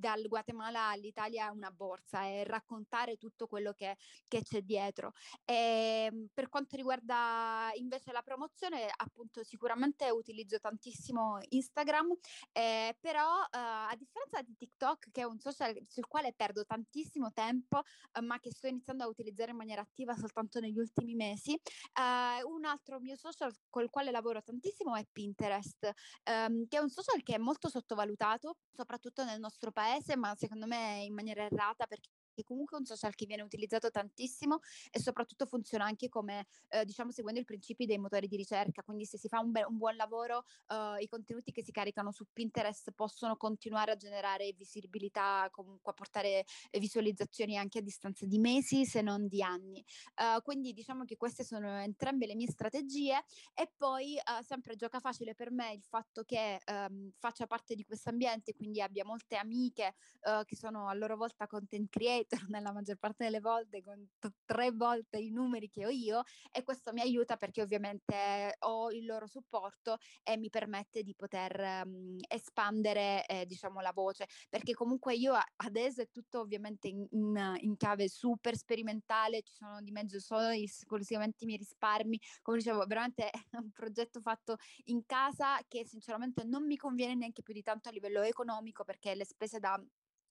dal 0.00 0.26
Guatemala 0.26 0.88
all'Italia 0.88 1.50
una 1.52 1.70
borsa 1.70 2.24
e 2.24 2.42
raccontare 2.44 3.18
tutto 3.18 3.46
quello 3.46 3.72
che, 3.72 3.96
che 4.26 4.42
c'è 4.42 4.62
dietro. 4.62 5.12
E, 5.44 6.08
ehm, 6.10 6.28
per 6.32 6.48
quanto 6.48 6.74
riguarda 6.74 7.70
invece 7.74 8.10
la 8.10 8.22
promozione, 8.22 8.90
appunto 8.96 9.44
sicuramente 9.44 10.08
utilizzo 10.10 10.58
tantissimo 10.58 11.38
Instagram, 11.50 12.16
eh, 12.52 12.96
però 12.98 13.42
eh, 13.42 13.58
a 13.58 13.94
differenza 13.96 14.40
di 14.42 14.56
TikTok, 14.56 15.10
che 15.12 15.20
è 15.20 15.24
un 15.24 15.38
social 15.38 15.76
sul 15.86 16.06
quale 16.06 16.32
perdo 16.32 16.64
tantissimo 16.64 17.30
tempo, 17.32 17.82
eh, 18.12 18.22
ma 18.22 18.40
che 18.40 18.50
sto 18.52 18.66
iniziando 18.66 19.04
a 19.04 19.08
utilizzare 19.08 19.50
in 19.50 19.58
maniera 19.58 19.82
attiva 19.82 20.16
soltanto 20.16 20.60
negli 20.60 20.78
ultimi 20.78 21.14
mesi, 21.14 21.52
eh, 21.52 22.42
un 22.44 22.64
altro 22.64 23.00
mio 23.00 23.16
social 23.16 23.54
col 23.68 23.90
quale 23.90 24.10
lavoro 24.10 24.42
tantissimo 24.42 24.94
è 24.96 25.04
Pinterest, 25.12 25.90
ehm, 26.24 26.66
che 26.68 26.78
è 26.78 26.80
un 26.80 26.88
social 26.88 27.22
che 27.22 27.34
è 27.34 27.38
molto 27.38 27.68
sottovalutato, 27.68 28.56
soprattutto 28.72 29.24
nel 29.24 29.40
nostro 29.40 29.70
paese 29.70 29.89
paese, 29.90 30.16
ma 30.16 30.34
secondo 30.36 30.66
me 30.66 31.04
in 31.04 31.14
maniera 31.14 31.44
errata 31.44 31.86
perché 31.86 32.10
perché 32.40 32.44
comunque 32.44 32.76
è 32.76 32.80
un 32.80 32.86
social 32.86 33.14
che 33.14 33.26
viene 33.26 33.42
utilizzato 33.42 33.90
tantissimo 33.90 34.60
e 34.90 35.00
soprattutto 35.00 35.46
funziona 35.46 35.84
anche 35.84 36.08
come, 36.08 36.46
eh, 36.68 36.84
diciamo, 36.84 37.10
seguendo 37.10 37.40
i 37.40 37.44
principi 37.44 37.86
dei 37.86 37.98
motori 37.98 38.26
di 38.26 38.36
ricerca. 38.36 38.82
Quindi 38.82 39.04
se 39.04 39.18
si 39.18 39.28
fa 39.28 39.40
un, 39.40 39.50
be- 39.50 39.64
un 39.64 39.76
buon 39.76 39.96
lavoro, 39.96 40.44
eh, 40.68 41.02
i 41.02 41.08
contenuti 41.08 41.52
che 41.52 41.62
si 41.62 41.70
caricano 41.70 42.10
su 42.12 42.26
Pinterest 42.32 42.92
possono 42.92 43.36
continuare 43.36 43.92
a 43.92 43.96
generare 43.96 44.52
visibilità, 44.52 45.48
comunque 45.50 45.92
a 45.92 45.94
portare 45.94 46.44
visualizzazioni 46.78 47.56
anche 47.56 47.78
a 47.78 47.82
distanza 47.82 48.26
di 48.26 48.38
mesi, 48.38 48.84
se 48.84 49.02
non 49.02 49.28
di 49.28 49.42
anni. 49.42 49.84
Uh, 50.16 50.40
quindi 50.42 50.72
diciamo 50.72 51.04
che 51.04 51.16
queste 51.16 51.44
sono 51.44 51.78
entrambe 51.80 52.26
le 52.26 52.34
mie 52.34 52.50
strategie 52.50 53.22
e 53.54 53.70
poi 53.76 54.14
uh, 54.16 54.42
sempre 54.42 54.76
gioca 54.76 55.00
facile 55.00 55.34
per 55.34 55.50
me 55.50 55.72
il 55.72 55.82
fatto 55.82 56.22
che 56.24 56.60
um, 56.66 57.10
faccia 57.18 57.46
parte 57.46 57.74
di 57.74 57.84
questo 57.84 58.10
ambiente, 58.10 58.54
quindi 58.54 58.80
abbia 58.80 59.04
molte 59.04 59.36
amiche 59.36 59.94
uh, 60.22 60.44
che 60.44 60.56
sono 60.56 60.88
a 60.88 60.94
loro 60.94 61.16
volta 61.16 61.46
content 61.46 61.88
creator 61.90 62.29
nella 62.48 62.72
maggior 62.72 62.96
parte 62.96 63.24
delle 63.24 63.40
volte 63.40 63.82
con 63.82 64.06
t- 64.18 64.32
tre 64.44 64.70
volte 64.70 65.18
i 65.18 65.30
numeri 65.30 65.68
che 65.68 65.86
ho 65.86 65.88
io 65.88 66.22
e 66.50 66.62
questo 66.62 66.92
mi 66.92 67.00
aiuta 67.00 67.36
perché 67.36 67.62
ovviamente 67.62 68.56
ho 68.60 68.90
il 68.90 69.04
loro 69.04 69.26
supporto 69.26 69.98
e 70.22 70.36
mi 70.36 70.50
permette 70.50 71.02
di 71.02 71.14
poter 71.14 71.84
um, 71.84 72.16
espandere 72.28 73.26
eh, 73.26 73.46
diciamo 73.46 73.80
la 73.80 73.92
voce. 73.92 74.26
Perché 74.48 74.74
comunque 74.74 75.14
io 75.14 75.34
adesso 75.56 76.02
è 76.02 76.08
tutto 76.10 76.40
ovviamente 76.40 76.88
in, 76.88 77.06
in, 77.10 77.56
in 77.60 77.76
chiave 77.76 78.08
super 78.08 78.56
sperimentale 78.56 79.42
ci 79.42 79.54
sono 79.54 79.80
di 79.82 79.90
mezzo 79.90 80.18
solo 80.20 80.48
esclusivamente 80.48 81.44
i 81.44 81.46
miei 81.46 81.58
risparmi. 81.58 82.20
Come 82.42 82.58
dicevo 82.58 82.84
veramente 82.86 83.30
è 83.50 83.56
un 83.56 83.70
progetto 83.70 84.20
fatto 84.20 84.56
in 84.84 85.04
casa 85.06 85.58
che 85.68 85.84
sinceramente 85.86 86.44
non 86.44 86.66
mi 86.66 86.76
conviene 86.76 87.14
neanche 87.14 87.42
più 87.42 87.54
di 87.54 87.62
tanto 87.62 87.88
a 87.88 87.92
livello 87.92 88.22
economico 88.22 88.84
perché 88.84 89.14
le 89.14 89.24
spese 89.24 89.58
da 89.58 89.80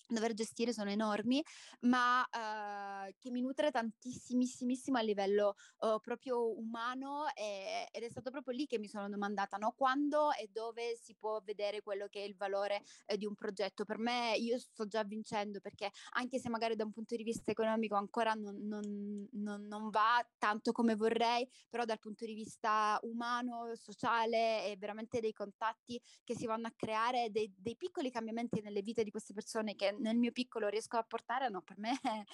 dover 0.09 0.33
gestire 0.33 0.73
sono 0.73 0.89
enormi, 0.89 1.43
ma 1.81 2.21
uh, 2.21 3.13
che 3.17 3.31
mi 3.31 3.41
nutre 3.41 3.71
tantissimissimo 3.71 4.97
a 4.97 5.01
livello 5.01 5.55
uh, 5.79 5.99
proprio 5.99 6.57
umano 6.57 7.27
e, 7.33 7.87
ed 7.91 8.03
è 8.03 8.09
stato 8.09 8.31
proprio 8.31 8.55
lì 8.55 8.65
che 8.65 8.79
mi 8.79 8.87
sono 8.87 9.07
domandata 9.09 9.57
no? 9.57 9.73
quando 9.75 10.31
e 10.33 10.49
dove 10.51 10.97
si 11.01 11.15
può 11.15 11.39
vedere 11.43 11.81
quello 11.81 12.07
che 12.07 12.21
è 12.21 12.25
il 12.25 12.35
valore 12.35 12.83
eh, 13.05 13.17
di 13.17 13.25
un 13.25 13.35
progetto. 13.35 13.85
Per 13.85 13.97
me 13.97 14.35
io 14.37 14.57
sto 14.59 14.87
già 14.87 15.03
vincendo 15.03 15.59
perché 15.59 15.91
anche 16.13 16.39
se 16.39 16.49
magari 16.49 16.75
da 16.75 16.83
un 16.83 16.91
punto 16.91 17.15
di 17.15 17.23
vista 17.23 17.51
economico 17.51 17.95
ancora 17.95 18.33
non, 18.33 18.57
non, 18.67 19.27
non, 19.33 19.65
non 19.65 19.89
va 19.89 20.25
tanto 20.37 20.71
come 20.71 20.95
vorrei, 20.95 21.47
però 21.69 21.85
dal 21.85 21.99
punto 21.99 22.25
di 22.25 22.33
vista 22.33 22.99
umano, 23.03 23.75
sociale 23.75 24.65
e 24.65 24.77
veramente 24.77 25.19
dei 25.19 25.33
contatti 25.33 26.01
che 26.23 26.35
si 26.35 26.45
vanno 26.45 26.67
a 26.67 26.73
creare, 26.75 27.29
dei, 27.31 27.53
dei 27.55 27.75
piccoli 27.75 28.11
cambiamenti 28.11 28.61
nelle 28.61 28.81
vite 28.81 29.03
di 29.03 29.11
queste 29.11 29.33
persone 29.33 29.75
che 29.75 29.95
nel 29.99 30.17
mio 30.17 30.31
piccolo 30.31 30.67
riesco 30.67 30.97
a 30.97 31.03
portare, 31.03 31.49
no, 31.49 31.61
per 31.61 31.77
me 31.77 31.91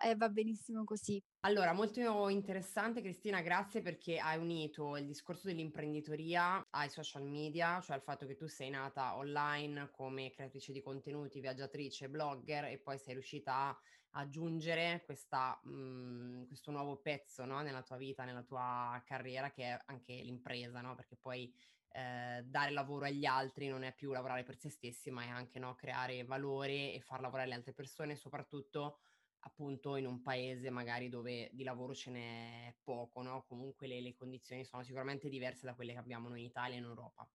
è, 0.00 0.16
va 0.16 0.28
benissimo 0.28 0.84
così. 0.84 1.22
Allora, 1.40 1.72
molto 1.72 2.28
interessante 2.28 3.00
Cristina, 3.00 3.40
grazie 3.40 3.82
perché 3.82 4.18
hai 4.18 4.38
unito 4.38 4.96
il 4.96 5.06
discorso 5.06 5.46
dell'imprenditoria 5.46 6.66
ai 6.70 6.88
social 6.88 7.24
media, 7.24 7.80
cioè 7.80 7.96
al 7.96 8.02
fatto 8.02 8.26
che 8.26 8.34
tu 8.34 8.46
sei 8.46 8.70
nata 8.70 9.16
online 9.16 9.90
come 9.90 10.30
creatrice 10.30 10.72
di 10.72 10.82
contenuti, 10.82 11.40
viaggiatrice, 11.40 12.08
blogger 12.08 12.64
e 12.64 12.78
poi 12.78 12.98
sei 12.98 13.14
riuscita 13.14 13.54
a 13.54 13.78
aggiungere 14.16 15.02
questa, 15.04 15.58
mh, 15.62 15.70
mhmm, 15.70 16.46
questo 16.46 16.70
nuovo 16.70 16.96
pezzo 16.96 17.44
no? 17.44 17.62
nella 17.62 17.82
tua 17.82 17.96
vita, 17.96 18.24
nella 18.24 18.42
tua 18.42 19.00
carriera 19.04 19.50
che 19.50 19.64
è 19.64 19.78
anche 19.86 20.14
l'impresa, 20.14 20.80
no? 20.80 20.94
perché 20.94 21.16
poi 21.16 21.52
eh, 21.96 22.42
dare 22.44 22.72
lavoro 22.72 23.04
agli 23.04 23.24
altri 23.24 23.68
non 23.68 23.84
è 23.84 23.94
più 23.94 24.10
lavorare 24.10 24.42
per 24.42 24.56
se 24.56 24.68
stessi, 24.68 25.10
ma 25.10 25.22
è 25.22 25.28
anche 25.28 25.60
no, 25.60 25.76
creare 25.76 26.24
valore 26.24 26.92
e 26.92 27.00
far 27.00 27.20
lavorare 27.20 27.48
le 27.48 27.54
altre 27.54 27.72
persone, 27.72 28.16
soprattutto 28.16 28.98
appunto 29.46 29.94
in 29.96 30.06
un 30.06 30.20
paese 30.20 30.70
magari 30.70 31.08
dove 31.08 31.50
di 31.52 31.62
lavoro 31.62 31.94
ce 31.94 32.10
n'è 32.10 32.74
poco, 32.82 33.22
no? 33.22 33.44
Comunque 33.46 33.86
le, 33.86 34.00
le 34.00 34.14
condizioni 34.14 34.64
sono 34.64 34.82
sicuramente 34.82 35.28
diverse 35.28 35.66
da 35.66 35.74
quelle 35.74 35.92
che 35.92 35.98
abbiamo 35.98 36.28
noi 36.28 36.40
in 36.40 36.46
Italia 36.46 36.74
e 36.74 36.78
in 36.78 36.84
Europa. 36.84 37.28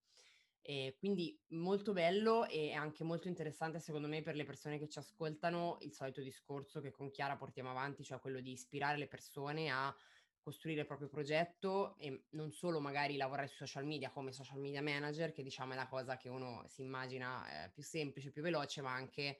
E 0.61 0.95
quindi 0.99 1.39
molto 1.51 1.93
bello 1.93 2.45
e 2.45 2.73
anche 2.73 3.05
molto 3.05 3.29
interessante 3.29 3.79
secondo 3.79 4.09
me 4.09 4.21
per 4.21 4.35
le 4.35 4.43
persone 4.43 4.77
che 4.77 4.89
ci 4.89 4.99
ascoltano 4.99 5.77
il 5.81 5.93
solito 5.93 6.21
discorso 6.21 6.81
che 6.81 6.91
con 6.91 7.11
Chiara 7.11 7.37
portiamo 7.37 7.69
avanti, 7.69 8.03
cioè 8.03 8.19
quello 8.19 8.41
di 8.41 8.51
ispirare 8.51 8.97
le 8.97 9.07
persone 9.07 9.69
a 9.69 9.95
costruire 10.41 10.81
il 10.81 10.87
proprio 10.87 11.07
progetto 11.07 11.95
e 11.97 12.25
non 12.31 12.51
solo 12.51 12.79
magari 12.79 13.17
lavorare 13.17 13.47
su 13.47 13.55
social 13.57 13.85
media 13.85 14.09
come 14.09 14.31
social 14.31 14.59
media 14.59 14.81
manager, 14.81 15.31
che 15.31 15.43
diciamo 15.43 15.73
è 15.73 15.75
la 15.75 15.87
cosa 15.87 16.17
che 16.17 16.29
uno 16.29 16.63
si 16.67 16.81
immagina 16.81 17.65
eh, 17.65 17.69
più 17.69 17.83
semplice, 17.83 18.31
più 18.31 18.41
veloce, 18.41 18.81
ma 18.81 18.93
anche 18.93 19.39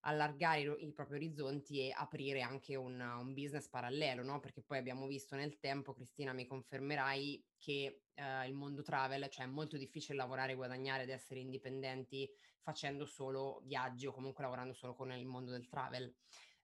allargare 0.00 0.60
i, 0.60 0.86
i 0.86 0.92
propri 0.92 1.16
orizzonti 1.16 1.80
e 1.80 1.92
aprire 1.94 2.40
anche 2.42 2.76
un, 2.76 3.00
un, 3.00 3.34
business 3.34 3.68
parallelo, 3.68 4.22
no? 4.22 4.40
Perché 4.40 4.62
poi 4.62 4.78
abbiamo 4.78 5.06
visto 5.06 5.34
nel 5.34 5.58
tempo, 5.58 5.92
Cristina 5.92 6.32
mi 6.32 6.46
confermerai, 6.46 7.44
che 7.58 8.02
eh, 8.14 8.46
il 8.46 8.54
mondo 8.54 8.82
travel, 8.82 9.28
cioè 9.28 9.44
è 9.44 9.48
molto 9.48 9.76
difficile 9.76 10.16
lavorare, 10.16 10.54
guadagnare 10.54 11.02
ed 11.02 11.10
essere 11.10 11.40
indipendenti 11.40 12.28
facendo 12.60 13.06
solo 13.06 13.62
viaggi 13.64 14.06
o 14.06 14.12
comunque 14.12 14.42
lavorando 14.42 14.74
solo 14.74 14.94
con 14.94 15.10
il 15.12 15.26
mondo 15.26 15.50
del 15.50 15.68
travel. 15.68 16.14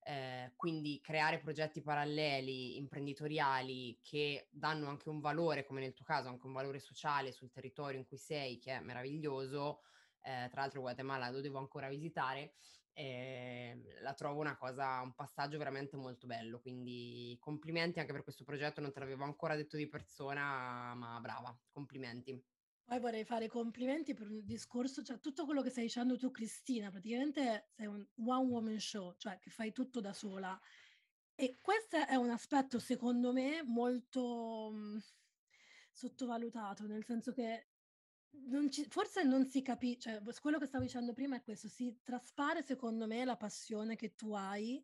Eh, 0.07 0.53
quindi 0.57 1.01
creare 1.01 1.39
progetti 1.39 1.81
paralleli, 1.81 2.77
imprenditoriali, 2.77 3.99
che 4.03 4.49
danno 4.51 4.89
anche 4.89 5.09
un 5.09 5.21
valore, 5.21 5.65
come 5.65 5.81
nel 5.81 5.95
tuo 5.95 6.05
caso, 6.05 6.29
anche 6.29 6.47
un 6.47 6.53
valore 6.53 6.79
sociale 6.79 7.33
sul 7.33 7.51
territorio 7.51 7.99
in 7.99 8.05
cui 8.07 8.19
sei, 8.19 8.59
che 8.59 8.73
è 8.77 8.81
meraviglioso. 8.81 9.81
Eh, 10.21 10.49
tra 10.51 10.61
l'altro 10.63 10.81
Guatemala 10.81 11.31
lo 11.31 11.41
devo 11.41 11.59
ancora 11.59 11.89
visitare, 11.89 12.55
eh, 12.93 13.79
la 14.01 14.15
trovo 14.15 14.41
una 14.41 14.57
cosa, 14.57 15.01
un 15.01 15.15
passaggio 15.15 15.59
veramente 15.59 15.97
molto 15.97 16.27
bello, 16.27 16.61
quindi 16.61 17.37
complimenti 17.41 17.99
anche 17.99 18.13
per 18.13 18.23
questo 18.23 18.45
progetto, 18.45 18.81
non 18.81 18.93
te 18.93 19.01
l'avevo 19.01 19.25
ancora 19.25 19.55
detto 19.57 19.77
di 19.77 19.89
persona, 19.89 20.95
ma 20.95 21.19
brava, 21.21 21.59
complimenti. 21.71 22.43
Poi 22.85 23.01
vorrei 23.01 23.25
fare 23.25 23.49
complimenti 23.49 24.13
per 24.13 24.29
un 24.31 24.45
discorso, 24.45 25.03
cioè 25.03 25.19
tutto 25.19 25.47
quello 25.47 25.63
che 25.63 25.71
stai 25.71 25.85
dicendo 25.85 26.19
tu 26.19 26.31
Cristina, 26.31 26.91
praticamente 26.91 27.69
sei 27.71 27.87
un 27.87 28.07
one 28.17 28.51
woman 28.51 28.79
show, 28.79 29.15
cioè 29.17 29.39
che 29.39 29.51
fai 29.51 29.73
tutto 29.73 30.01
da 30.01 30.13
sola. 30.13 30.59
E 31.35 31.59
questo 31.61 31.97
è 31.97 32.15
un 32.17 32.31
aspetto 32.31 32.79
secondo 32.79 33.33
me 33.33 33.63
molto 33.65 34.71
mh, 34.73 34.77
mhmm, 34.77 34.99
sottovalutato, 35.93 36.87
nel 36.87 37.05
senso 37.05 37.33
che 37.33 37.69
non 38.47 38.71
ci, 38.71 38.85
forse 38.89 39.23
non 39.23 39.47
si 39.47 39.63
capisce, 39.63 40.21
cioè 40.23 40.41
quello 40.41 40.59
che 40.59 40.67
stavo 40.67 40.85
dicendo 40.85 41.13
prima 41.13 41.37
è 41.37 41.43
questo, 41.43 41.69
si 41.69 42.01
traspare 42.03 42.63
secondo 42.63 43.07
me 43.07 43.25
la 43.25 43.37
passione 43.37 43.97
che 43.97 44.15
tu 44.15 44.33
hai 44.35 44.83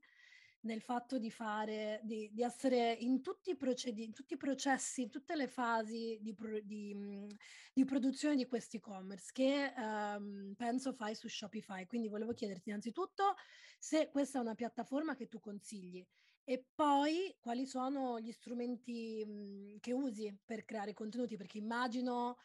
nel 0.63 0.83
fatto 0.83 1.19
di 1.19 1.31
fare, 1.31 2.01
di, 2.03 2.31
di 2.33 2.43
essere 2.43 2.93
in 2.93 3.23
tutti, 3.23 3.51
i 3.51 3.57
procedi, 3.57 4.05
in 4.05 4.13
tutti 4.13 4.35
i 4.35 4.37
processi, 4.37 5.03
in 5.03 5.11
tutte 5.11 5.35
le 5.35 5.49
fasi 5.49 6.19
di, 6.21 6.37
di, 6.65 6.95
mm, 6.95 7.29
di 7.73 7.85
produzione 7.85 8.37
di 8.37 8.47
questo 8.47 8.77
e-commerce 8.77 9.31
che 9.33 9.73
um, 9.77 10.55
penso 10.57 10.93
fai 10.93 11.15
su 11.15 11.29
Shopify. 11.29 11.87
Quindi 11.87 12.09
volevo 12.09 12.33
chiederti 12.33 12.69
innanzitutto 12.69 13.37
se 13.79 14.11
questa 14.11 14.39
è 14.39 14.43
una 14.43 14.55
piattaforma 14.55 15.15
che 15.15 15.29
tu 15.29 15.41
consigli 15.41 16.07
e 16.45 16.67
poi 16.75 17.37
quali 17.41 17.67
sono 17.67 18.21
gli 18.21 18.33
strumenti 18.33 19.25
mh, 19.25 19.33
mm, 19.33 19.77
che 19.81 19.93
usi 19.93 20.37
per 20.45 20.65
creare 20.65 20.93
contenuti, 20.93 21.37
perché 21.37 21.59
immagino 21.59 22.37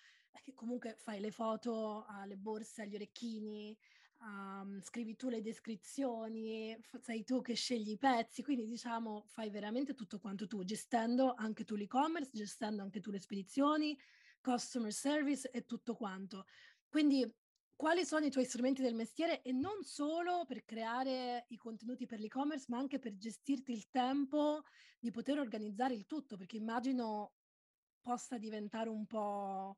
che 0.41 0.53
comunque 0.53 0.95
fai 1.00 1.19
le 1.19 1.31
foto 1.31 2.05
alle 2.07 2.38
borse, 2.38 2.84
agli 2.84 2.95
orecchini, 2.95 3.75
um, 4.19 4.81
scrivi 4.81 5.15
tu 5.15 5.29
le 5.29 5.41
descrizioni, 5.41 6.77
sei 7.01 7.24
tu 7.24 7.41
che 7.41 7.53
scegli 7.53 7.91
i 7.91 7.98
pezzi, 7.98 8.43
quindi 8.43 8.67
diciamo 8.67 9.25
fai 9.27 9.50
veramente 9.50 9.93
tutto 9.93 10.19
quanto 10.19 10.48
tu, 10.48 10.63
gestendo 10.63 11.34
anche 11.36 11.63
tu 11.63 11.75
l'e-commerce, 11.75 12.31
gestendo 12.34 12.81
anche 12.81 13.00
tu 13.00 13.12
le 13.12 13.19
spedizioni, 13.19 13.98
customer 14.41 14.91
service 14.91 15.50
e 15.50 15.65
tutto 15.65 15.95
quanto. 15.95 16.45
Quindi 16.88 17.29
quali 17.75 18.05
sono 18.05 18.25
i 18.25 18.31
tuoi 18.31 18.45
strumenti 18.45 18.81
del 18.81 18.95
mestiere 18.95 19.41
e 19.41 19.51
non 19.51 19.84
solo 19.84 20.45
per 20.45 20.63
creare 20.63 21.45
i 21.50 21.57
contenuti 21.57 22.05
per 22.05 22.19
l'e-commerce, 22.19 22.65
ma 22.69 22.77
anche 22.77 23.00
per 23.00 23.17
gestirti 23.17 23.72
il 23.74 23.89
tempo 23.89 24.63
di 24.98 25.12
poter 25.12 25.39
organizzare 25.39 25.93
il 25.93 26.05
tutto, 26.05 26.38
perché 26.38 26.55
immagino 26.55 27.34
possa 28.00 28.38
diventare 28.38 28.88
un 28.89 29.05
po' 29.05 29.77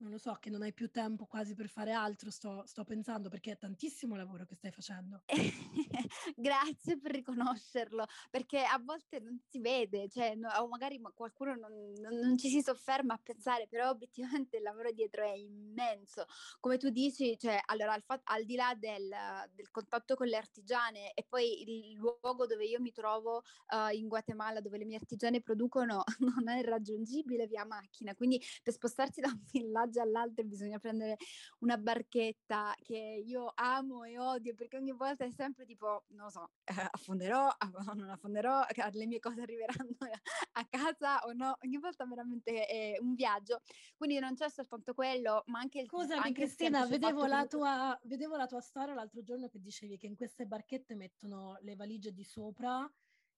non 0.00 0.12
lo 0.12 0.18
so, 0.18 0.36
che 0.40 0.50
non 0.50 0.62
hai 0.62 0.72
più 0.72 0.90
tempo 0.90 1.26
quasi 1.26 1.54
per 1.54 1.68
fare 1.68 1.92
altro, 1.92 2.30
sto, 2.30 2.64
sto 2.66 2.84
pensando, 2.84 3.28
perché 3.28 3.52
è 3.52 3.58
tantissimo 3.58 4.16
lavoro 4.16 4.44
che 4.46 4.54
stai 4.54 4.70
facendo. 4.70 5.22
Grazie 6.36 6.98
per 6.98 7.12
riconoscerlo, 7.12 8.06
perché 8.30 8.62
a 8.62 8.80
volte 8.82 9.20
non 9.20 9.38
si 9.48 9.60
vede, 9.60 10.08
cioè, 10.08 10.34
no, 10.34 10.48
o 10.58 10.68
magari 10.68 11.00
qualcuno 11.14 11.54
non, 11.54 11.72
non, 12.00 12.18
non, 12.18 12.38
ci 12.38 12.48
si 12.48 12.62
sofferma 12.62 13.14
a 13.14 13.20
pensare, 13.22 13.66
però 13.68 13.90
obiettivamente 13.90 14.56
il 14.56 14.62
lavoro 14.62 14.90
dietro 14.90 15.24
è 15.24 15.34
immenso. 15.34 16.24
Come 16.60 16.78
tu 16.78 16.88
dici, 16.88 17.36
cioè, 17.38 17.60
allora, 17.66 17.92
al, 17.92 18.02
fa- 18.02 18.20
al 18.24 18.44
di 18.44 18.54
là 18.54 18.74
del, 18.76 19.08
del, 19.52 19.70
contatto 19.70 20.14
con 20.14 20.26
le 20.26 20.36
artigiane 20.36 21.12
e 21.12 21.24
poi 21.28 21.62
il 21.62 21.92
luogo 21.92 22.46
dove 22.46 22.64
io 22.64 22.80
mi 22.80 22.92
trovo 22.92 23.42
uh, 23.68 23.94
in 23.94 24.08
Guatemala, 24.08 24.60
dove 24.60 24.78
le 24.78 24.86
mie 24.86 24.96
artigiane 24.96 25.42
producono, 25.42 26.04
non 26.20 26.48
è 26.48 26.62
raggiungibile 26.62 27.46
via 27.46 27.66
macchina, 27.66 28.14
quindi 28.14 28.42
per 28.62 28.72
spostarsi 28.72 29.20
da 29.20 29.28
un 29.28 29.40
villaggio 29.50 29.89
spiaggia 29.90 30.02
all'altra 30.02 30.42
bisogna 30.44 30.78
prendere 30.78 31.16
una 31.58 31.76
barchetta 31.76 32.74
che 32.82 33.22
io 33.24 33.52
amo 33.54 34.04
e 34.04 34.18
odio 34.18 34.54
perché 34.54 34.76
ogni 34.76 34.92
volta 34.92 35.24
è 35.24 35.30
sempre 35.30 35.66
tipo, 35.66 36.04
non 36.08 36.24
lo 36.24 36.30
so, 36.30 36.50
eh, 36.64 36.88
affonderò, 36.90 37.48
non 37.94 38.08
affonderò, 38.08 38.64
le 38.92 39.06
mie 39.06 39.18
cose 39.18 39.42
arriveranno 39.42 39.96
a 40.52 40.66
casa 40.68 41.24
o 41.24 41.32
no, 41.32 41.56
ogni 41.64 41.78
volta 41.78 42.06
veramente 42.06 42.66
è 42.66 42.96
un 43.00 43.14
viaggio. 43.14 43.60
Quindi 43.96 44.18
non 44.18 44.34
c'è 44.34 44.48
soltanto 44.48 44.94
quello, 44.94 45.42
ma 45.46 45.58
anche 45.58 45.80
il 45.80 45.86
Scusami 45.86 46.20
anche 46.20 46.44
Cristina, 46.44 46.86
vedevo 46.86 47.26
la, 47.26 47.46
tua, 47.46 47.98
vedevo 48.04 48.36
la 48.36 48.46
tua 48.46 48.60
storia 48.60 48.94
l'altro 48.94 49.22
giorno 49.22 49.48
che 49.48 49.60
dicevi 49.60 49.96
che 49.98 50.06
in 50.06 50.16
queste 50.16 50.46
barchette 50.46 50.94
mettono 50.94 51.58
le 51.62 51.74
valigie 51.74 52.12
di 52.12 52.24
sopra 52.24 52.90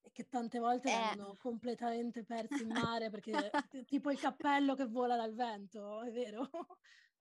e 0.02 0.10
che 0.12 0.28
tante 0.28 0.58
volte 0.58 0.90
eh. 0.90 0.98
vengono 0.98 1.36
completamente 1.40 2.24
persi 2.24 2.62
in 2.62 2.68
mare 2.98 3.10
perché 3.10 3.50
tipo 3.86 4.10
il 4.10 4.18
cappello 4.18 4.74
che 4.74 4.86
vola 4.86 5.16
dal 5.16 5.34
vento, 5.34 6.02
è 6.02 6.10
vero? 6.10 6.48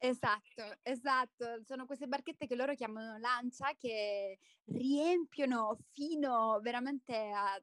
Esatto, 0.03 0.63
esatto. 0.81 1.61
Sono 1.63 1.85
queste 1.85 2.07
barchette 2.07 2.47
che 2.47 2.55
loro 2.55 2.73
chiamano 2.73 3.19
lancia 3.19 3.75
che 3.77 4.39
riempiono 4.65 5.77
fino 5.91 6.59
veramente 6.59 7.15
a 7.15 7.61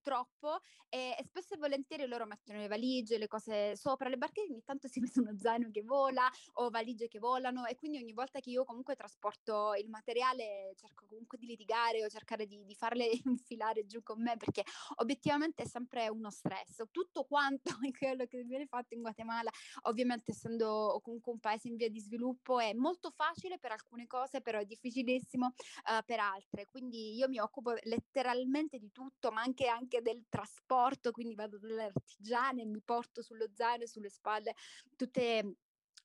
troppo 0.00 0.60
e, 0.88 1.14
e, 1.18 1.24
spesso 1.24 1.54
e 1.54 1.58
volentieri 1.58 2.06
loro 2.06 2.26
mettono 2.26 2.58
le 2.58 2.68
valigie, 2.68 3.18
le 3.18 3.28
cose 3.28 3.76
sopra 3.76 4.08
le 4.08 4.16
barche, 4.16 4.42
ogni 4.48 4.62
tanto 4.64 4.88
si 4.88 5.00
mette 5.00 5.20
uno 5.20 5.36
zaino 5.38 5.70
che 5.70 5.82
vola 5.82 6.28
o 6.54 6.70
valigie 6.70 7.08
che 7.08 7.18
volano 7.18 7.66
e 7.66 7.76
quindi 7.76 7.98
ogni 7.98 8.12
volta 8.12 8.40
che 8.40 8.50
io 8.50 8.64
comunque 8.64 8.96
trasporto 8.96 9.74
il 9.74 9.88
materiale 9.88 10.72
cerco 10.76 11.06
comunque 11.06 11.38
di 11.38 11.46
litigare 11.46 12.04
o 12.04 12.08
cercare 12.08 12.46
di, 12.46 12.64
di 12.64 12.74
farle 12.74 13.08
infilare 13.24 13.86
giù 13.86 14.02
con 14.02 14.20
me 14.22 14.36
perché 14.36 14.64
obiettivamente 14.96 15.62
è 15.62 15.66
sempre 15.66 16.08
uno 16.08 16.30
stress. 16.30 16.82
Tutto 16.90 17.24
quanto 17.24 17.70
quello 17.98 18.26
che 18.26 18.42
viene 18.44 18.66
fatto 18.66 18.94
in 18.94 19.00
Guatemala, 19.00 19.50
ovviamente 19.82 20.32
essendo 20.32 21.00
comunque 21.02 21.32
un 21.32 21.38
paese 21.38 21.68
in 21.68 21.76
via 21.76 21.88
di 21.88 22.00
sviluppo, 22.00 22.58
è 22.58 22.72
molto 22.72 23.10
facile 23.10 23.58
per 23.58 23.72
alcune 23.72 24.06
cose, 24.06 24.40
però 24.40 24.58
è 24.58 24.64
difficilissimo 24.64 25.46
uh, 25.46 26.04
per 26.04 26.20
altre. 26.20 26.66
Quindi 26.66 27.14
io 27.14 27.28
mi 27.28 27.38
occupo 27.38 27.74
letteralmente 27.82 28.78
di 28.78 28.90
tutto, 28.90 29.30
ma 29.30 29.42
anche, 29.42 29.66
anche 29.66 29.89
anche 29.90 30.00
del 30.02 30.24
trasporto, 30.28 31.10
quindi 31.10 31.34
vado 31.34 31.58
dalle 31.58 31.84
artigiane, 31.84 32.64
mi 32.64 32.80
porto 32.80 33.22
sullo 33.22 33.46
zaino 33.52 33.82
e 33.82 33.88
sulle 33.88 34.08
spalle 34.08 34.54
tutte 34.96 35.56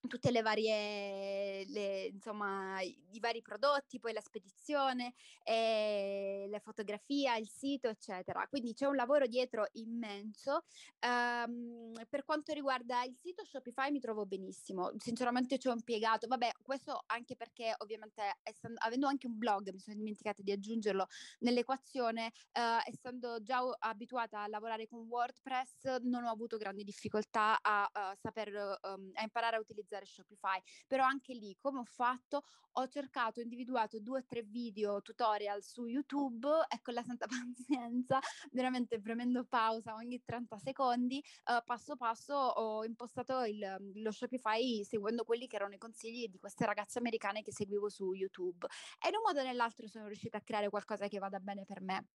tutte 0.07 0.31
le 0.31 0.41
varie, 0.41 1.65
le, 1.67 2.05
insomma, 2.05 2.81
i, 2.81 2.97
i, 3.11 3.19
vari 3.19 3.41
prodotti, 3.41 3.99
poi 3.99 4.13
la 4.13 4.21
spedizione, 4.21 5.13
eh, 5.43 6.47
la 6.49 6.59
fotografia, 6.59 7.35
il 7.37 7.49
sito, 7.49 7.89
eccetera. 7.89 8.45
Quindi 8.47 8.73
c'è 8.73 8.85
un 8.85 8.95
lavoro 8.95 9.27
dietro 9.27 9.67
immenso. 9.73 10.63
Um, 11.05 11.93
per 12.09 12.23
quanto 12.23 12.53
riguarda 12.53 13.03
il 13.03 13.15
sito 13.21 13.43
Shopify 13.45 13.91
mi 13.91 13.99
trovo 13.99 14.25
benissimo, 14.25 14.91
sinceramente 14.97 15.57
ci 15.57 15.67
ho 15.67 15.71
impiegato, 15.71 16.27
vabbè, 16.27 16.51
questo 16.61 17.03
anche 17.07 17.35
perché 17.35 17.73
ovviamente 17.77 18.21
essendo, 18.43 18.79
avendo 18.81 19.07
anche 19.07 19.27
un 19.27 19.37
blog, 19.37 19.71
mi 19.71 19.79
sono 19.79 19.95
dimenticata 19.95 20.41
di 20.41 20.51
aggiungerlo 20.51 21.07
nell'equazione, 21.39 22.31
uh, 22.53 22.89
essendo 22.89 23.41
già 23.41 23.59
abituata 23.79 24.41
a 24.41 24.47
lavorare 24.47 24.87
con 24.87 25.07
WordPress, 25.07 25.99
non 26.01 26.23
ho 26.23 26.29
avuto 26.29 26.57
grandi 26.57 26.83
difficoltà 26.83 27.59
a, 27.61 27.89
a 27.91 28.15
saper, 28.19 28.79
um, 28.83 29.11
a 29.13 29.23
imparare 29.23 29.57
a 29.57 29.59
utilizzare 29.59 29.94
utilizzare 29.95 30.05
Shopify, 30.05 30.61
però 30.87 31.03
anche 31.05 31.33
lì 31.33 31.55
come 31.59 31.79
ho 31.79 31.85
fatto 31.85 32.43
ho 32.77 32.87
cercato, 32.87 33.39
ho 33.39 33.43
individuato 33.43 33.99
due 34.01 34.19
o 34.19 34.25
tre 34.25 34.41
video 34.43 35.01
tutorial 35.01 35.63
su 35.63 35.85
YouTube 35.85 36.47
e 36.67 36.81
con 36.81 36.93
la 36.93 37.03
santa 37.03 37.25
pazienza, 37.55 38.19
veramente 38.51 38.99
premendo 38.99 39.45
pausa 39.45 39.93
ogni 39.95 40.21
30 40.23 40.57
secondi, 40.57 41.23
uh, 41.45 41.63
passo 41.63 41.95
passo 41.95 42.33
ho 42.33 42.83
impostato 42.83 43.43
il, 43.43 43.77
lo 43.95 44.11
Shopify 44.11 44.83
seguendo 44.83 45.23
quelli 45.23 45.47
che 45.47 45.55
erano 45.55 45.73
i 45.73 45.77
consigli 45.77 46.27
di 46.27 46.37
queste 46.37 46.65
ragazze 46.65 46.99
americane 46.99 47.41
che 47.41 47.53
seguivo 47.53 47.87
su 47.87 48.13
YouTube 48.13 48.67
e 49.01 49.07
in 49.07 49.15
un 49.15 49.21
modo 49.25 49.39
o 49.39 49.43
nell'altro 49.43 49.87
sono 49.87 50.07
riuscita 50.07 50.37
a 50.37 50.41
creare 50.41 50.69
qualcosa 50.69 51.07
che 51.07 51.19
vada 51.19 51.39
bene 51.39 51.63
per 51.63 51.81
me. 51.81 52.05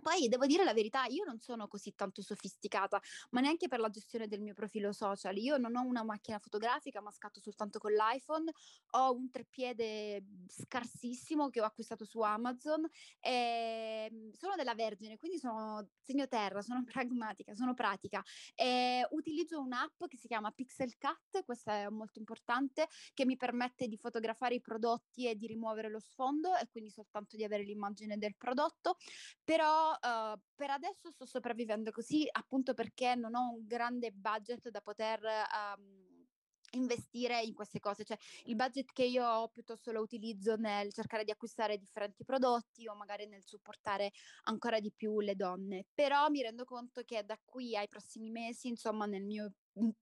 Poi 0.00 0.28
devo 0.28 0.46
dire 0.46 0.64
la 0.64 0.74
verità, 0.74 1.04
io 1.06 1.24
non 1.24 1.40
sono 1.40 1.66
così 1.68 1.94
tanto 1.94 2.22
sofisticata, 2.22 3.00
ma 3.30 3.40
neanche 3.40 3.68
per 3.68 3.80
la 3.80 3.90
gestione 3.90 4.28
del 4.28 4.40
mio 4.40 4.54
profilo 4.54 4.92
social. 4.92 5.36
Io 5.36 5.56
non 5.56 5.74
ho 5.76 5.82
una 5.82 6.04
macchina 6.04 6.38
fotografica, 6.38 7.00
ma 7.00 7.10
scatto 7.10 7.40
soltanto 7.40 7.78
con 7.78 7.92
l'iPhone. 7.92 8.50
Ho 8.92 9.14
un 9.14 9.30
treppiede 9.30 10.24
scarsissimo 10.48 11.48
che 11.50 11.60
ho 11.60 11.64
acquistato 11.64 12.04
su 12.04 12.20
Amazon. 12.20 12.86
E 13.20 14.06
ehm, 14.10 14.32
sono 14.32 14.54
della 14.56 14.74
Vergine, 14.74 15.16
quindi 15.16 15.38
sono 15.38 15.88
segno 16.02 16.26
terra, 16.28 16.62
sono 16.62 16.84
pragmatica, 16.84 17.54
sono 17.54 17.74
pratica. 17.74 18.22
E 18.54 19.06
utilizzo 19.10 19.60
un'app 19.60 20.04
che 20.06 20.16
si 20.16 20.26
chiama 20.26 20.50
Pixel 20.50 20.96
Cut, 20.98 21.44
questa 21.44 21.74
è 21.74 21.88
molto 21.88 22.18
importante, 22.18 22.88
che 23.14 23.24
mi 23.24 23.36
permette 23.36 23.88
di 23.88 23.96
fotografare 23.96 24.54
i 24.54 24.60
prodotti 24.60 25.28
e 25.28 25.36
di 25.36 25.46
rimuovere 25.46 25.88
lo 25.88 26.00
sfondo 26.00 26.54
e 26.56 26.68
quindi 26.68 26.90
soltanto 26.90 27.36
di 27.36 27.44
avere 27.44 27.62
l'immagine 27.62 28.18
del 28.18 28.36
prodotto. 28.36 28.96
Però 29.44 29.85
uh, 29.90 30.38
per 30.54 30.70
adesso 30.70 31.10
sto 31.10 31.26
sopravvivendo 31.26 31.90
così 31.90 32.26
appunto 32.30 32.74
perché 32.74 33.14
non 33.14 33.34
ho 33.34 33.52
un 33.54 33.66
grande 33.66 34.10
budget 34.12 34.68
da 34.68 34.80
poter 34.80 35.20
um, 35.22 36.06
investire 36.72 37.40
in 37.42 37.54
queste 37.54 37.80
cose, 37.80 38.04
cioè 38.04 38.16
il 38.44 38.56
budget 38.56 38.92
che 38.92 39.04
io 39.04 39.26
ho 39.26 39.48
piuttosto 39.48 39.92
lo 39.92 40.00
utilizzo 40.00 40.56
nel 40.56 40.92
cercare 40.92 41.24
di 41.24 41.30
acquistare 41.30 41.78
differenti 41.78 42.24
prodotti 42.24 42.86
o 42.88 42.94
magari 42.94 43.26
nel 43.26 43.44
supportare 43.44 44.12
ancora 44.44 44.80
di 44.80 44.92
più 44.94 45.20
le 45.20 45.36
donne, 45.36 45.86
però 45.94 46.28
mi 46.28 46.42
rendo 46.42 46.64
conto 46.64 47.02
che 47.02 47.24
da 47.24 47.38
qui 47.44 47.76
ai 47.76 47.88
prossimi 47.88 48.30
mesi, 48.30 48.68
insomma, 48.68 49.06
nel 49.06 49.24
mio 49.24 49.52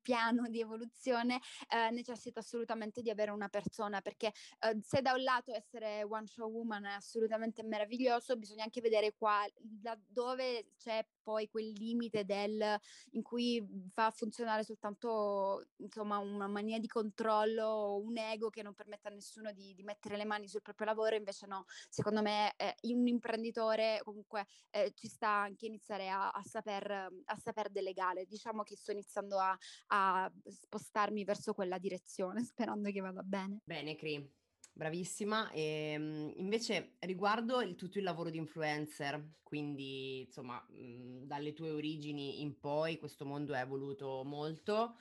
piano 0.01 0.49
di 0.49 0.61
evoluzione 0.61 1.41
eh, 1.69 1.91
necessita 1.91 2.41
assolutamente 2.41 3.03
di 3.03 3.11
avere 3.11 3.31
una 3.31 3.49
persona 3.49 4.01
perché 4.01 4.29
eh, 4.61 4.79
se 4.83 5.03
da 5.03 5.13
un 5.13 5.23
lato 5.23 5.53
essere 5.53 6.05
one 6.05 6.27
show 6.27 6.51
woman 6.51 6.85
è 6.85 6.93
assolutamente 6.93 7.63
meraviglioso 7.63 8.37
bisogna 8.37 8.65
anche 8.65 8.81
vedere 8.81 9.15
qua 9.17 9.45
da 9.59 9.99
dove 10.07 10.73
c'è 10.77 11.05
poi 11.23 11.49
quel 11.49 11.73
limite 11.73 12.25
del 12.25 12.79
in 13.13 13.23
cui 13.23 13.65
fa 13.93 14.11
funzionare 14.11 14.63
soltanto 14.63 15.69
insomma 15.77 16.19
una 16.19 16.47
mania 16.47 16.79
di 16.79 16.87
controllo 16.87 17.97
un 17.97 18.17
ego 18.19 18.51
che 18.51 18.63
non 18.63 18.75
permette 18.75 19.09
a 19.09 19.11
nessuno 19.11 19.53
di, 19.53 19.75
di 19.75 19.83
mettere 19.83 20.17
le 20.17 20.25
mani 20.25 20.49
sul 20.49 20.63
proprio 20.63 20.87
lavoro 20.87 21.17
invece 21.17 21.47
no. 21.47 21.65
Secondo 21.89 22.23
me 22.23 22.55
eh, 22.57 22.75
un 22.93 23.07
imprenditore 23.07 24.01
comunque 24.05 24.47
eh, 24.71 24.93
ci 24.95 25.09
sta 25.09 25.29
anche 25.29 25.67
iniziare 25.67 26.09
a, 26.09 26.31
a, 26.31 26.43
saper, 26.43 26.91
a 26.91 27.37
saper 27.37 27.71
delegare. 27.71 28.27
Diciamo 28.27 28.63
che 28.63 28.77
sto 28.77 28.93
iniziando 28.93 29.39
a, 29.39 29.57
a 29.88 30.31
spostarmi 30.44 31.24
verso 31.24 31.55
quella 31.55 31.79
direzione, 31.79 32.42
sperando 32.44 32.90
che 32.90 33.00
vada 33.00 33.22
bene. 33.22 33.61
Bene, 33.64 33.96
Cri. 33.96 34.42
Bravissima. 34.72 35.50
E, 35.50 35.92
ehm, 35.92 36.33
invece 36.37 36.96
riguardo 37.00 37.61
il, 37.61 37.77
tutto 37.77 37.98
il 37.98 38.05
lavoro 38.05 38.31
di 38.31 38.38
influencer, 38.38 39.37
quindi 39.42 40.22
insomma 40.22 40.64
dalle 40.68 41.53
tue 41.53 41.70
origini 41.70 42.40
in 42.40 42.59
poi 42.59 42.98
questo 42.98 43.24
mondo 43.24 43.55
è 43.55 43.61
evoluto 43.61 44.24
molto, 44.24 44.96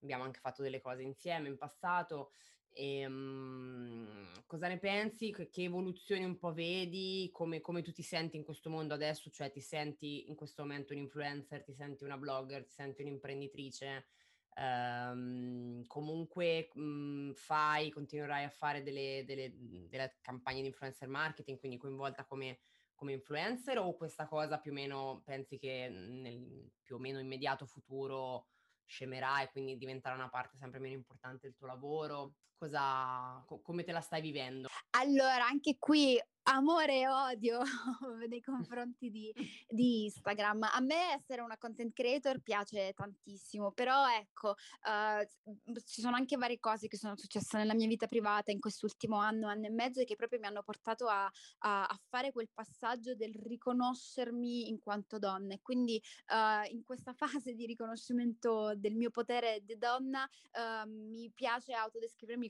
abbiamo 0.00 0.24
anche 0.24 0.40
fatto 0.40 0.62
delle 0.62 0.80
cose 0.80 1.02
insieme 1.02 1.48
in 1.48 1.56
passato. 1.56 2.32
E, 2.74 3.06
um, 3.06 4.26
cosa 4.46 4.66
ne 4.66 4.78
pensi? 4.78 5.30
Che, 5.30 5.50
che, 5.50 5.64
evoluzioni 5.64 6.24
un 6.24 6.38
po' 6.38 6.52
vedi? 6.52 7.28
Come, 7.32 7.60
come, 7.60 7.82
tu 7.82 7.92
ti 7.92 8.02
senti 8.02 8.36
in 8.36 8.44
questo 8.44 8.70
mondo 8.70 8.94
adesso? 8.94 9.30
Cioè 9.30 9.50
ti 9.50 9.60
senti 9.60 10.28
in 10.28 10.34
questo 10.34 10.62
momento 10.62 10.92
un 10.94 11.00
influencer, 11.00 11.62
ti 11.62 11.74
senti 11.74 12.04
una 12.04 12.16
blogger, 12.16 12.64
ti 12.64 12.72
senti 12.72 13.02
un'imprenditrice? 13.02 14.06
Um, 14.54 15.84
comunque 15.86 16.68
mh, 16.72 17.32
fai, 17.32 17.90
continuerai 17.90 18.44
a 18.44 18.50
fare 18.50 18.82
delle, 18.82 19.24
delle, 19.26 19.52
delle, 19.88 20.18
campagne 20.20 20.60
di 20.60 20.66
influencer 20.68 21.08
marketing, 21.08 21.58
quindi 21.58 21.78
coinvolta 21.78 22.24
come, 22.24 22.60
come 22.94 23.12
influencer 23.12 23.78
o 23.78 23.94
questa 23.94 24.26
cosa 24.26 24.58
più 24.58 24.70
o 24.70 24.74
meno 24.74 25.22
pensi 25.24 25.58
che 25.58 25.88
nel 25.88 26.70
più 26.82 26.96
o 26.96 26.98
meno 26.98 27.18
immediato 27.18 27.64
futuro 27.64 28.48
scemerà 28.84 29.42
e 29.42 29.50
quindi 29.50 29.78
diventerà 29.78 30.14
una 30.14 30.28
parte 30.28 30.58
sempre 30.58 30.80
meno 30.80 30.94
importante 30.94 31.46
del 31.46 31.56
tuo 31.56 31.66
lavoro? 31.66 32.34
Cosa, 32.62 33.42
co- 33.44 33.60
come 33.60 33.82
te 33.82 33.90
la 33.90 34.00
stai 34.00 34.20
vivendo? 34.20 34.68
Allora, 34.90 35.46
anche 35.46 35.78
qui 35.80 36.16
amore 36.44 37.00
e 37.00 37.08
odio 37.08 37.60
nei 38.28 38.40
confronti 38.40 39.10
di, 39.10 39.32
di, 39.68 40.04
Instagram. 40.04 40.68
A 40.72 40.80
me 40.80 41.12
essere 41.14 41.42
una 41.42 41.56
content 41.56 41.92
creator 41.92 42.40
piace 42.40 42.92
tantissimo, 42.94 43.72
però 43.72 44.06
ecco, 44.08 44.50
uh, 44.50 45.80
ci 45.84 46.00
sono 46.00 46.16
anche 46.16 46.36
varie 46.36 46.58
cose 46.58 46.88
che 46.88 46.96
sono 46.96 47.16
successe 47.16 47.56
nella 47.58 47.74
mia 47.74 47.86
vita 47.86 48.06
privata 48.06 48.50
in 48.50 48.58
quest'ultimo 48.58 49.16
anno, 49.16 49.48
anno 49.48 49.66
e 49.66 49.70
mezzo, 49.70 50.00
e 50.00 50.04
che 50.04 50.16
proprio 50.16 50.40
mi 50.40 50.46
hanno 50.46 50.62
portato 50.62 51.06
a, 51.06 51.24
a, 51.58 51.84
a 51.84 52.00
fare 52.08 52.32
quel 52.32 52.48
passaggio 52.52 53.14
del 53.14 53.34
riconoscermi 53.34 54.68
in 54.68 54.80
quanto 54.80 55.18
donna. 55.18 55.54
E 55.54 55.60
quindi 55.62 56.00
uh, 56.28 56.68
in 56.72 56.82
questa 56.84 57.12
fase 57.42 57.54
di 57.54 57.66
riconoscimento 57.66 58.74
del 58.76 58.94
mio 58.94 59.10
potere 59.10 59.60
di 59.62 59.76
donna 59.76 60.24
uh, 60.24 60.88
mi 60.88 61.30
piace 61.32 61.72
autodescrivermi 61.72 62.48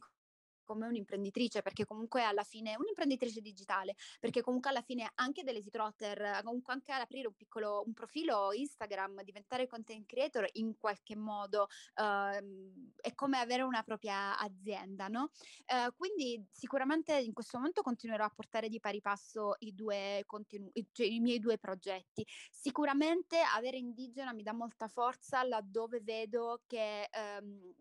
come 0.65 0.87
un'imprenditrice, 0.87 1.63
perché 1.63 1.85
comunque 1.85 2.23
alla 2.23 2.45
fine, 2.45 2.75
un'imprenditrice 2.77 3.41
digitale, 3.41 3.95
perché 4.21 4.43
comunque 4.43 4.71
alla 4.71 4.83
fine 4.83 5.11
anche 5.17 5.43
delle 5.43 5.63
trotter, 5.71 6.41
comunque 6.43 6.73
anche 6.73 6.93
ad 6.93 7.01
aprire 7.01 7.27
un 7.27 7.35
piccolo, 7.35 7.83
un 7.87 7.93
profilo 7.93 8.53
Instagram, 8.53 9.23
diventare 9.23 9.67
content 9.67 10.07
creator 10.07 10.49
in 10.53 10.77
qualche 10.79 11.17
modo 11.17 11.69
uh, 11.97 12.93
è 12.97 13.15
come 13.15 13.39
avere 13.39 13.63
una 13.63 13.83
propria 13.83 14.39
azienda, 14.39 15.09
no? 15.09 15.31
Uh, 15.67 15.95
quindi 15.97 16.45
sicuramente 16.51 17.17
in 17.19 17.33
questo 17.33 17.57
momento 17.57 17.83
continuerò 17.83 18.25
a 18.25 18.33
portare 18.35 18.69
di 18.69 18.81
pari 18.81 19.01
passo 19.01 19.55
i 19.61 19.75
due 19.75 20.23
contenuti, 20.27 20.87
cioè 20.93 21.07
i 21.07 21.21
miei 21.21 21.39
due 21.39 21.59
progetti. 21.59 22.27
Sicuramente 22.51 23.41
avere 23.41 23.77
indigena 23.77 24.33
mi 24.33 24.43
dà 24.43 24.53
molta 24.53 24.89
forza 24.89 25.43
laddove 25.43 26.01
vedo 26.01 26.63
che 26.67 27.09
um, 27.41 27.75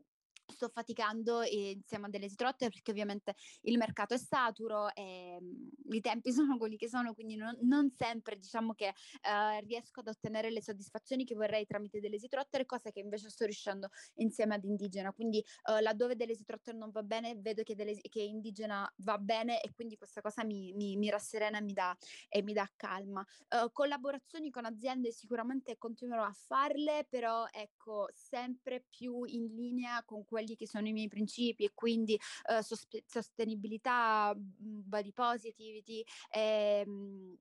sto 0.51 0.69
faticando 0.69 1.43
insieme 1.43 2.05
a 2.07 2.09
delle 2.09 2.29
sitrotte 2.29 2.69
perché 2.69 2.91
ovviamente 2.91 3.35
il 3.61 3.77
mercato 3.77 4.13
è 4.13 4.17
saturo 4.17 4.93
e 4.93 5.37
mhmm, 5.39 5.69
i 5.91 6.01
tempi 6.01 6.31
sono 6.33 6.57
quelli 6.57 6.77
che 6.77 6.89
sono, 6.89 7.13
quindi 7.13 7.35
non, 7.35 7.57
non 7.61 7.89
sempre 7.91 8.37
diciamo 8.37 8.73
che 8.73 8.87
uh, 8.87 9.65
riesco 9.65 10.01
ad 10.01 10.07
ottenere 10.07 10.51
le 10.51 10.61
soddisfazioni 10.61 11.25
che 11.25 11.35
vorrei 11.35 11.65
tramite 11.65 11.99
delle 11.99 12.19
sitrotter, 12.19 12.65
cosa 12.65 12.91
che 12.91 12.99
invece 12.99 13.29
sto 13.29 13.45
riuscendo 13.45 13.89
insieme 14.15 14.55
ad 14.55 14.63
indigena. 14.63 15.11
Quindi 15.13 15.43
uh, 15.69 15.81
laddove 15.81 16.15
delle 16.15 16.35
sitrotter 16.35 16.75
non 16.75 16.91
va 16.91 17.03
bene, 17.03 17.35
vedo 17.35 17.63
che, 17.63 17.75
delle, 17.75 17.99
che 18.01 18.21
indigena 18.21 18.91
va 18.97 19.17
bene 19.17 19.61
e 19.61 19.71
quindi 19.73 19.97
questa 19.97 20.21
cosa 20.21 20.43
mi, 20.43 20.73
mi, 20.73 20.97
mi 20.97 21.09
rasserena 21.09 21.57
e 21.57 21.61
mi 21.61 21.73
dà, 21.73 21.95
e 22.29 22.41
mi 22.41 22.53
dà 22.53 22.69
calma. 22.75 23.25
Uh, 23.49 23.71
collaborazioni 23.71 24.49
con 24.49 24.65
aziende 24.65 25.11
sicuramente 25.11 25.77
continuerò 25.77 26.23
a 26.23 26.33
farle, 26.33 27.05
però 27.09 27.45
ecco 27.51 28.09
sempre 28.13 28.85
più 28.89 29.23
in 29.25 29.53
linea 29.55 30.03
con 30.03 30.25
quelli 30.25 30.40
quelli 30.41 30.56
che 30.56 30.67
sono 30.67 30.88
i 30.88 30.91
miei 30.91 31.08
principi 31.08 31.65
e 31.65 31.71
quindi 31.73 32.19
uh, 32.49 32.62
sospe- 32.62 33.04
sostenibilità, 33.06 34.34
body 34.36 35.12
positivity, 35.13 36.04
ehm, 36.32 37.38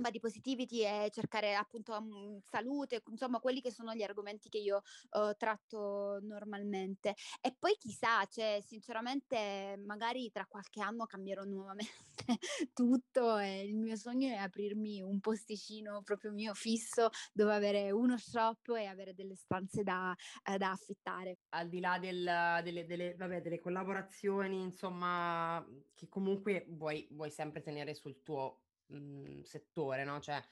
body 0.00 0.18
positivity 0.18 0.84
e 0.84 1.10
cercare 1.10 1.54
appunto 1.54 1.92
um, 1.92 2.40
salute, 2.40 3.02
insomma 3.10 3.40
quelli 3.40 3.60
che 3.60 3.70
sono 3.70 3.94
gli 3.94 4.02
argomenti 4.02 4.48
che 4.48 4.58
io 4.58 4.82
uh, 5.10 5.34
tratto 5.36 6.18
normalmente. 6.22 7.14
E 7.40 7.54
poi 7.58 7.76
chissà, 7.78 8.24
cioè 8.26 8.60
sinceramente 8.64 9.80
magari 9.84 10.30
tra 10.30 10.46
qualche 10.46 10.80
anno 10.80 11.06
cambierò 11.06 11.44
nuovamente 11.44 11.90
tutto 12.72 13.38
e 13.38 13.62
il 13.62 13.76
mio 13.76 13.96
sogno 13.96 14.28
è 14.28 14.36
aprirmi 14.36 15.02
un 15.02 15.20
posticino 15.20 16.02
proprio 16.02 16.32
mio 16.32 16.54
fisso 16.54 17.10
dove 17.32 17.54
avere 17.54 17.90
uno 17.90 18.16
shop 18.16 18.68
e 18.76 18.86
avere 18.86 19.14
delle 19.14 19.36
stanze 19.36 19.82
da, 19.82 20.14
uh, 20.48 20.56
da 20.56 20.70
affittare. 20.70 21.38
Al 21.50 21.68
di 21.68 21.80
là 21.80 21.98
del, 21.98 22.60
delle, 22.62 22.86
delle, 22.86 23.14
vabbè, 23.14 23.40
delle 23.40 23.58
collaborazioni, 23.58 24.60
insomma, 24.60 25.64
che 25.94 26.08
comunque 26.08 26.66
vuoi, 26.68 27.06
vuoi 27.10 27.30
sempre 27.30 27.60
tenere 27.60 27.94
sul 27.94 28.22
tuo 28.22 28.60
mhmm, 28.86 29.42
settore, 29.42 30.04
no, 30.04 30.20
cioè, 30.20 30.42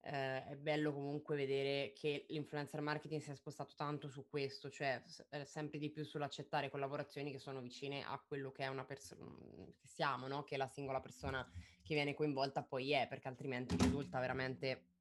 ehm, 0.00 0.44
è 0.48 0.56
bello 0.56 0.92
comunque 0.92 1.36
vedere 1.36 1.92
che 1.92 2.26
l'influencer 2.28 2.80
marketing 2.80 3.20
si 3.20 3.30
è 3.30 3.34
spostato 3.34 3.74
tanto 3.76 4.08
su 4.08 4.26
questo, 4.28 4.70
cioè 4.70 5.02
s 5.06 5.26
ehm, 5.30 5.42
sempre 5.44 5.78
di 5.78 5.90
più 5.90 6.04
sull'accettare 6.04 6.70
collaborazioni 6.70 7.30
che 7.32 7.38
sono 7.38 7.60
vicine 7.60 8.02
a 8.04 8.22
quello 8.26 8.50
che 8.52 8.64
è 8.64 8.68
una 8.68 8.84
perso 8.84 9.16
mhmm, 9.18 9.72
che 9.76 9.86
siamo, 9.88 10.26
no, 10.28 10.44
che 10.44 10.56
la 10.56 10.66
singola 10.68 11.00
persona 11.00 11.46
che 11.82 11.94
viene 11.94 12.14
coinvolta 12.14 12.64
poi 12.64 12.92
è, 12.92 13.06
perché 13.08 13.28
altrimenti 13.28 13.76
risulta 13.76 14.18
veramente 14.20 14.91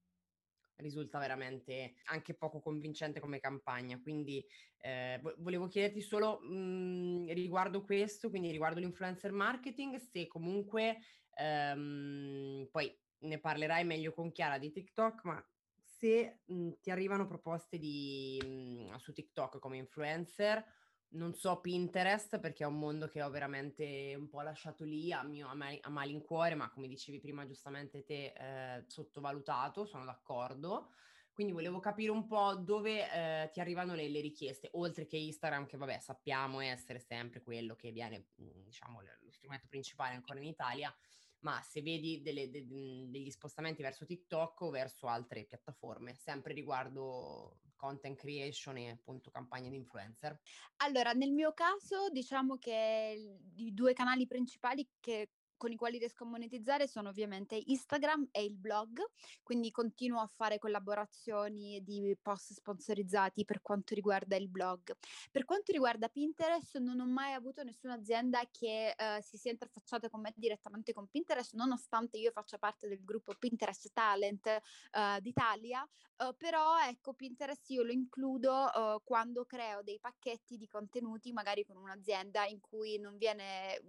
risulta 0.81 1.19
veramente 1.19 1.93
anche 2.05 2.35
poco 2.35 2.59
convincente 2.59 3.19
come 3.19 3.39
campagna. 3.39 3.99
Quindi 4.01 4.43
eh, 4.77 5.19
volevo 5.37 5.67
chiederti 5.67 6.01
solo 6.01 6.39
mh, 6.41 6.53
mhmm, 6.53 7.33
riguardo 7.33 7.83
questo, 7.83 8.29
quindi 8.29 8.51
riguardo 8.51 8.79
l'influencer 8.79 9.31
marketing, 9.31 9.95
se 9.97 10.27
comunque 10.27 10.97
Ehm, 11.33 12.67
poi 12.69 12.99
ne 13.19 13.39
parlerai 13.39 13.85
meglio 13.85 14.11
con 14.11 14.31
Chiara 14.31 14.57
di 14.57 14.69
TikTok, 14.71 15.23
ma 15.23 15.45
se 15.79 16.41
mh, 16.45 16.53
mhmm, 16.53 16.71
ti 16.81 16.91
arrivano 16.91 17.25
proposte 17.25 17.77
di, 17.77 18.39
mh, 18.43 18.47
mhmm, 18.47 18.95
su 18.97 19.13
TikTok 19.13 19.59
come 19.59 19.77
influencer, 19.77 20.63
non 21.11 21.33
so 21.33 21.59
Pinterest 21.59 22.39
perché 22.39 22.63
è 22.63 22.67
un 22.67 22.79
mondo 22.79 23.07
che 23.07 23.21
ho 23.21 23.29
veramente 23.29 24.15
un 24.17 24.27
po' 24.27 24.41
lasciato 24.41 24.83
lì 24.83 25.11
a, 25.11 25.23
mio, 25.23 25.47
a, 25.47 25.55
mal- 25.55 25.79
a 25.81 25.89
malincuore, 25.89 26.55
ma 26.55 26.69
come 26.69 26.87
dicevi 26.87 27.19
prima 27.19 27.45
giustamente 27.45 28.03
te, 28.03 28.33
eh, 28.35 28.83
sottovalutato, 28.87 29.85
sono 29.85 30.05
d'accordo. 30.05 30.91
Quindi 31.33 31.53
volevo 31.53 31.79
capire 31.79 32.11
un 32.11 32.27
po' 32.27 32.55
dove 32.55 33.09
eh, 33.09 33.49
ti 33.51 33.59
arrivano 33.61 33.95
le, 33.95 34.09
le, 34.09 34.19
richieste, 34.19 34.69
oltre 34.73 35.05
che 35.05 35.17
Instagram, 35.17 35.65
che 35.65 35.77
vabbè 35.77 35.97
sappiamo 35.99 36.59
essere 36.59 36.99
sempre 36.99 37.41
quello 37.41 37.75
che 37.75 37.91
viene, 37.91 38.27
mhmm, 38.35 38.63
diciamo, 38.63 39.01
lo 39.01 39.31
strumento 39.31 39.67
principale 39.67 40.13
ancora 40.13 40.39
in 40.39 40.45
Italia, 40.45 40.93
ma 41.39 41.61
se 41.61 41.81
vedi 41.81 42.21
delle, 42.21 42.49
de, 42.49 42.65
degli 42.67 43.31
spostamenti 43.31 43.81
verso 43.81 44.05
TikTok 44.05 44.61
o 44.61 44.69
verso 44.69 45.07
altre 45.07 45.45
piattaforme, 45.45 46.15
sempre 46.15 46.53
riguardo 46.53 47.59
content 47.81 48.15
creation 48.15 48.77
e 48.77 48.89
appunto 48.91 49.31
campagne 49.31 49.69
di 49.69 49.75
influencer? 49.77 50.39
Allora, 50.77 51.11
nel 51.13 51.31
mio 51.31 51.53
caso 51.53 52.09
diciamo 52.09 52.57
che 52.57 53.37
i 53.55 53.73
due 53.73 53.93
canali 53.93 54.25
principali 54.25 54.87
che 54.99 55.29
con 55.61 55.71
i 55.71 55.75
quali 55.75 55.99
riesco 55.99 56.23
a 56.23 56.27
monetizzare 56.27 56.87
sono 56.87 57.09
ovviamente 57.09 57.61
Instagram 57.63 58.29
e 58.31 58.43
il 58.43 58.55
blog, 58.55 58.99
quindi 59.43 59.69
continuo 59.69 60.19
a 60.19 60.25
fare 60.25 60.57
collaborazioni 60.57 61.83
di 61.83 62.17
post 62.19 62.53
sponsorizzati 62.53 63.45
per 63.45 63.61
quanto 63.61 63.93
riguarda 63.93 64.35
il 64.35 64.49
blog. 64.49 64.97
Per 65.29 65.45
quanto 65.45 65.71
riguarda 65.71 66.07
Pinterest, 66.07 66.79
non 66.79 66.99
ho 66.99 67.05
mai 67.05 67.33
avuto 67.33 67.61
nessuna 67.61 67.93
azienda 67.93 68.41
che 68.49 68.95
uh, 68.97 69.21
si 69.21 69.37
sia 69.37 69.51
interfacciata 69.51 70.09
con 70.09 70.21
me 70.21 70.33
direttamente 70.35 70.93
con 70.93 71.05
Pinterest, 71.07 71.53
nonostante 71.53 72.17
io 72.17 72.31
faccia 72.31 72.57
parte 72.57 72.87
del 72.87 73.03
gruppo 73.03 73.35
Pinterest 73.37 73.91
Talent 73.93 74.47
uh, 74.47 75.19
d'Italia, 75.19 75.87
uh, 76.25 76.35
però 76.35 76.79
ecco 76.87 77.13
Pinterest 77.13 77.69
io 77.69 77.83
lo 77.83 77.91
includo 77.91 78.99
quando 79.03 79.45
creo 79.45 79.83
dei 79.83 79.99
pacchetti 79.99 80.57
di 80.57 80.67
contenuti 80.67 81.31
magari 81.31 81.65
con 81.65 81.77
un'azienda 81.77 82.45
in 82.45 82.59
cui 82.59 82.97
non 82.97 83.17
viene 83.17 83.79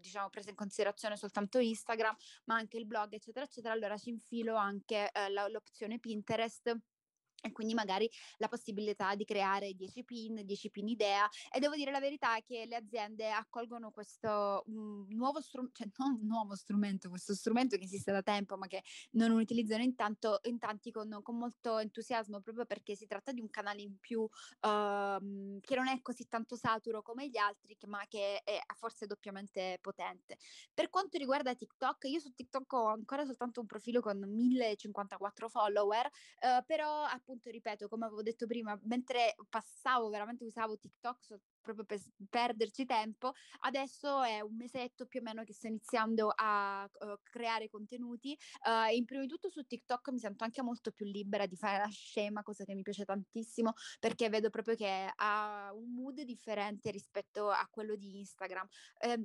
diciamo 0.00 0.28
presa 0.28 0.50
in 0.50 0.56
considerazione 0.56 0.88
considerazione 0.90 1.16
soltanto 1.16 1.58
Instagram, 1.58 2.14
ma 2.44 2.56
anche 2.56 2.76
il 2.76 2.86
blog, 2.86 3.12
eccetera, 3.12 3.44
eccetera, 3.44 3.72
allora 3.74 3.96
ci 3.96 4.10
infilo 4.10 4.56
anche 4.56 5.10
eh, 5.12 5.30
la, 5.30 5.48
l'opzione 5.48 5.98
Pinterest 5.98 6.76
e 7.40 7.52
quindi 7.52 7.74
magari 7.74 8.08
la 8.36 8.48
possibilità 8.48 9.14
di 9.14 9.24
creare 9.24 9.72
10 9.72 10.04
pin, 10.04 10.42
10 10.44 10.70
pin 10.70 10.88
idea 10.88 11.28
e 11.52 11.58
devo 11.58 11.74
dire 11.74 11.90
la 11.90 12.00
verità 12.00 12.38
che 12.42 12.66
le 12.66 12.76
aziende 12.76 13.30
accolgono 13.30 13.90
questo 13.90 14.62
um, 14.66 15.06
nuovo 15.10 15.40
strumento, 15.40 15.82
cioè 15.82 15.88
non 15.98 16.20
nuovo 16.22 16.54
strumento, 16.54 17.08
questo 17.08 17.34
strumento 17.34 17.76
che 17.76 17.84
esiste 17.84 18.12
da 18.12 18.22
tempo 18.22 18.56
ma 18.56 18.66
che 18.66 18.82
non 19.12 19.30
utilizzano 19.32 19.82
intanto, 19.82 20.40
in 20.44 20.58
tanti 20.58 20.90
con, 20.90 21.20
con 21.22 21.36
molto 21.36 21.78
entusiasmo 21.78 22.40
proprio 22.40 22.66
perché 22.66 22.94
si 22.94 23.06
tratta 23.06 23.32
di 23.32 23.40
un 23.40 23.50
canale 23.50 23.82
in 23.82 23.98
più 23.98 24.20
uh, 24.20 25.60
che 25.60 25.74
non 25.74 25.88
è 25.88 26.00
così 26.02 26.28
tanto 26.28 26.56
saturo 26.56 27.02
come 27.02 27.28
gli 27.28 27.38
altri 27.38 27.76
ma 27.86 28.04
che 28.06 28.42
è 28.44 28.60
forse 28.76 29.06
doppiamente 29.06 29.78
potente. 29.80 30.36
Per 30.74 30.90
quanto 30.90 31.16
riguarda 31.18 31.54
TikTok, 31.54 32.04
io 32.04 32.20
su 32.20 32.32
TikTok 32.32 32.72
ho 32.72 32.86
ancora 32.86 33.24
soltanto 33.24 33.60
un 33.60 33.66
profilo 33.66 34.00
con 34.00 34.18
1054 34.18 35.48
follower, 35.48 36.06
uh, 36.06 36.64
però 36.66 37.02
appunto 37.04 37.29
appunto, 37.30 37.50
ripeto, 37.50 37.88
come 37.88 38.06
avevo 38.06 38.22
detto 38.22 38.46
prima, 38.46 38.78
mentre 38.84 39.36
passavo, 39.48 40.08
veramente 40.08 40.44
usavo 40.44 40.76
TikTok 40.76 41.24
so, 41.24 41.40
proprio 41.60 41.84
per 41.84 42.00
perderci 42.28 42.84
tempo, 42.84 43.32
adesso 43.60 44.22
è 44.22 44.40
un 44.40 44.56
mesetto 44.56 45.06
più 45.06 45.20
o 45.20 45.22
meno 45.22 45.44
che 45.44 45.52
sto 45.52 45.68
iniziando 45.68 46.32
a 46.34 46.84
uh, 46.84 47.18
creare 47.22 47.68
contenuti. 47.68 48.36
Uh, 48.64 48.92
in 48.92 49.04
prima 49.04 49.22
di 49.22 49.28
tutto 49.28 49.48
su 49.48 49.62
TikTok 49.62 50.10
mi 50.10 50.18
sento 50.18 50.42
anche 50.42 50.62
molto 50.62 50.90
più 50.90 51.06
libera 51.06 51.46
di 51.46 51.56
fare 51.56 51.78
la 51.78 51.88
scema, 51.88 52.42
cosa 52.42 52.64
che 52.64 52.74
mi 52.74 52.82
piace 52.82 53.04
tantissimo, 53.04 53.74
perché 54.00 54.28
vedo 54.28 54.50
proprio 54.50 54.74
che 54.74 55.12
ha 55.14 55.70
un 55.72 55.94
mood 55.94 56.22
differente 56.22 56.90
rispetto 56.90 57.48
a 57.48 57.66
quello 57.70 57.94
di 57.94 58.18
Instagram. 58.18 58.66
Uh, 59.04 59.24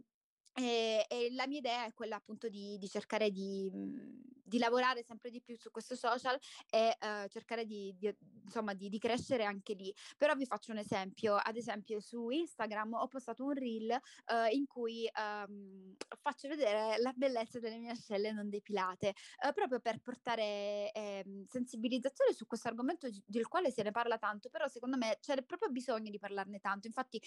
e, 0.57 1.05
e, 1.09 1.33
la 1.33 1.47
mia 1.47 1.57
idea 1.57 1.85
è 1.85 1.93
quella 1.93 2.15
appunto 2.15 2.47
di, 2.47 2.77
di 2.77 2.87
cercare 2.87 3.29
di, 3.29 3.69
mhmm, 3.73 4.21
di, 4.45 4.57
lavorare 4.57 5.03
sempre 5.03 5.29
di 5.29 5.41
più 5.41 5.57
su 5.57 5.71
questo 5.71 5.95
social 5.95 6.37
e 6.69 6.95
uh, 6.99 7.27
cercare 7.27 7.65
di, 7.65 7.93
di 7.97 8.13
insomma 8.43 8.73
di, 8.73 8.97
crescere 8.99 9.43
anche 9.43 9.73
lì. 9.73 9.93
Però 10.17 10.35
vi 10.35 10.45
faccio 10.45 10.71
un 10.71 10.77
esempio, 10.77 11.35
ad 11.35 11.55
esempio 11.55 11.99
su 11.99 12.29
Instagram 12.29 12.93
ho 12.93 13.07
postato 13.07 13.43
un 13.43 13.53
reel 13.53 13.91
uh, 13.91 14.53
in 14.53 14.65
cui 14.65 15.09
um, 15.17 15.95
faccio 16.21 16.47
vedere 16.47 16.97
la 16.99 17.11
bellezza 17.15 17.59
delle 17.59 17.77
mie 17.77 17.91
ascelle 17.91 18.31
non 18.31 18.49
depilate, 18.49 19.13
uh, 19.45 19.53
proprio 19.53 19.79
per 19.79 19.99
portare 19.99 20.91
eh, 20.91 21.43
sensibilizzazione 21.47 22.33
su 22.33 22.45
questo 22.45 22.67
argomento 22.67 23.09
del 23.25 23.47
quale 23.47 23.71
se 23.71 23.83
ne 23.83 23.91
parla 23.91 24.17
tanto, 24.17 24.49
però 24.49 24.67
secondo 24.67 24.97
me 24.97 25.17
c'è 25.19 25.41
proprio 25.43 25.69
bisogno 25.69 26.09
di 26.09 26.19
parlarne 26.19 26.59
tanto. 26.59 26.87
Infatti 26.87 27.21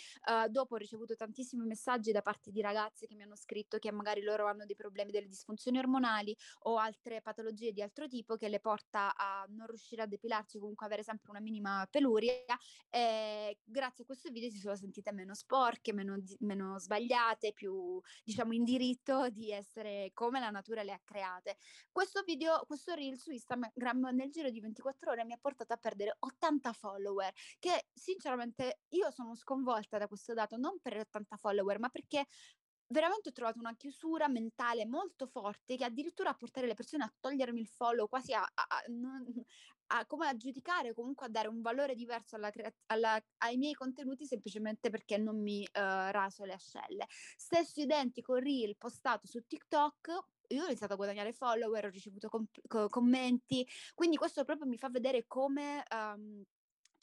dopo 0.49 0.75
ho 0.75 0.77
ricevuto 0.77 1.15
tantissimi 1.17 1.65
messaggi 1.65 2.13
da 2.13 2.23
parte 2.23 2.51
di 2.51 2.61
ragazze 2.61 3.07
che 3.07 3.15
mi 3.15 3.23
hanno 3.23 3.37
scritto 3.37 3.79
che 3.79 3.91
magari 3.91 4.23
loro 4.23 4.47
hanno 4.47 4.65
dei 4.65 4.77
problemi 4.77 5.11
delle 5.11 5.27
disfunzioni 5.27 5.79
ormonali 5.79 6.37
o 6.61 6.77
altre 6.77 7.08
patologie 7.23 7.73
di 7.73 7.83
altro 7.83 8.07
tipo 8.07 8.37
che 8.37 8.49
le 8.49 8.61
porta 8.61 9.15
a 9.17 9.47
non 9.49 9.67
riuscire 9.67 10.03
a 10.03 10.07
depilarsi, 10.07 10.59
comunque 10.59 10.87
avere 10.87 11.03
sempre 11.03 11.31
una 11.31 11.41
minima 11.41 11.87
peluria. 11.91 12.57
E 12.89 13.59
grazie 13.65 14.05
a 14.05 14.07
questo 14.07 14.31
video 14.31 14.51
si 14.51 14.59
sono 14.59 14.77
sentite 14.77 15.13
meno 15.13 15.35
sporche, 15.35 15.93
meno, 15.93 16.17
meno 16.41 16.79
sbagliate, 16.79 17.53
più 17.53 18.01
diciamo 18.25 18.53
in 18.53 18.65
diritto 18.65 19.29
di 19.31 19.51
essere 19.51 20.11
come 20.13 20.41
la 20.41 20.51
natura 20.51 20.83
le 20.83 20.93
ha 20.93 21.01
create. 21.03 21.57
Questo 21.91 22.23
video, 22.23 22.63
questo 22.67 22.95
reel 22.95 23.19
su 23.19 23.31
Instagram 23.31 24.11
nel 24.13 24.31
giro 24.31 24.51
di 24.51 24.61
24 24.61 25.11
ore 25.11 25.25
mi 25.25 25.33
ha 25.33 25.39
portato 25.41 25.73
a 25.73 25.77
perdere 25.77 26.17
80 26.19 26.73
follower, 26.73 27.33
che 27.59 27.89
sinceramente 27.93 28.81
io 28.89 29.11
sono 29.11 29.35
sconvolta 29.35 29.99
da 29.99 30.07
questo 30.07 30.35
dato, 30.35 30.57
non 30.57 30.79
per 30.81 30.99
80 30.99 31.37
follower, 31.37 31.79
ma 31.79 31.89
perché 31.89 32.27
veramente 32.89 33.29
ho 33.29 33.33
trovato 33.33 33.59
una 33.59 33.75
chiusura 33.75 34.29
mentale 34.29 34.87
molto 34.87 35.27
forte 35.27 35.77
che 35.77 35.85
addirittura 35.85 36.31
a 36.31 36.35
portare 36.35 36.67
le 36.67 36.75
persone 36.75 37.05
a 37.05 37.13
togliermi 37.21 37.61
il 37.61 37.67
follow, 37.67 38.09
quasi 38.09 38.33
a, 38.33 38.43
a, 38.43 38.67
a, 38.67 38.83
a 39.91 40.07
come 40.07 40.27
a 40.27 40.37
giudicare, 40.37 40.95
comunque 40.95 41.27
a 41.27 41.29
dare 41.29 41.49
un 41.49 41.61
valore 41.61 41.95
diverso 41.95 42.37
alla, 42.37 42.51
alla, 42.87 43.23
ai 43.39 43.57
miei 43.57 43.75
contenuti 43.75 44.27
semplicemente 44.27 44.91
perché 44.91 45.17
non 45.17 45.41
mi 45.41 45.63
uh, 45.63 45.71
raso 46.11 46.45
le 46.45 46.55
ascelle. 46.55 47.07
Stesso 47.09 47.81
identico 47.81 48.35
reel 48.37 48.77
postato 48.77 49.27
su 49.27 49.47
TikTok, 49.47 50.19
io 50.49 50.63
ho 50.63 50.67
iniziato 50.67 50.95
a 50.95 50.97
guadagnare 50.97 51.33
follower, 51.33 51.87
ho 51.87 51.91
ricevuto 51.91 52.29
com- 52.29 52.47
co- 52.67 52.89
commenti, 52.89 53.67
quindi 53.95 54.17
questo 54.17 54.45
proprio 54.45 54.67
mi 54.67 54.79
fa 54.79 54.89
vedere 54.89 55.27
come... 55.27 55.83
Um, 55.91 56.45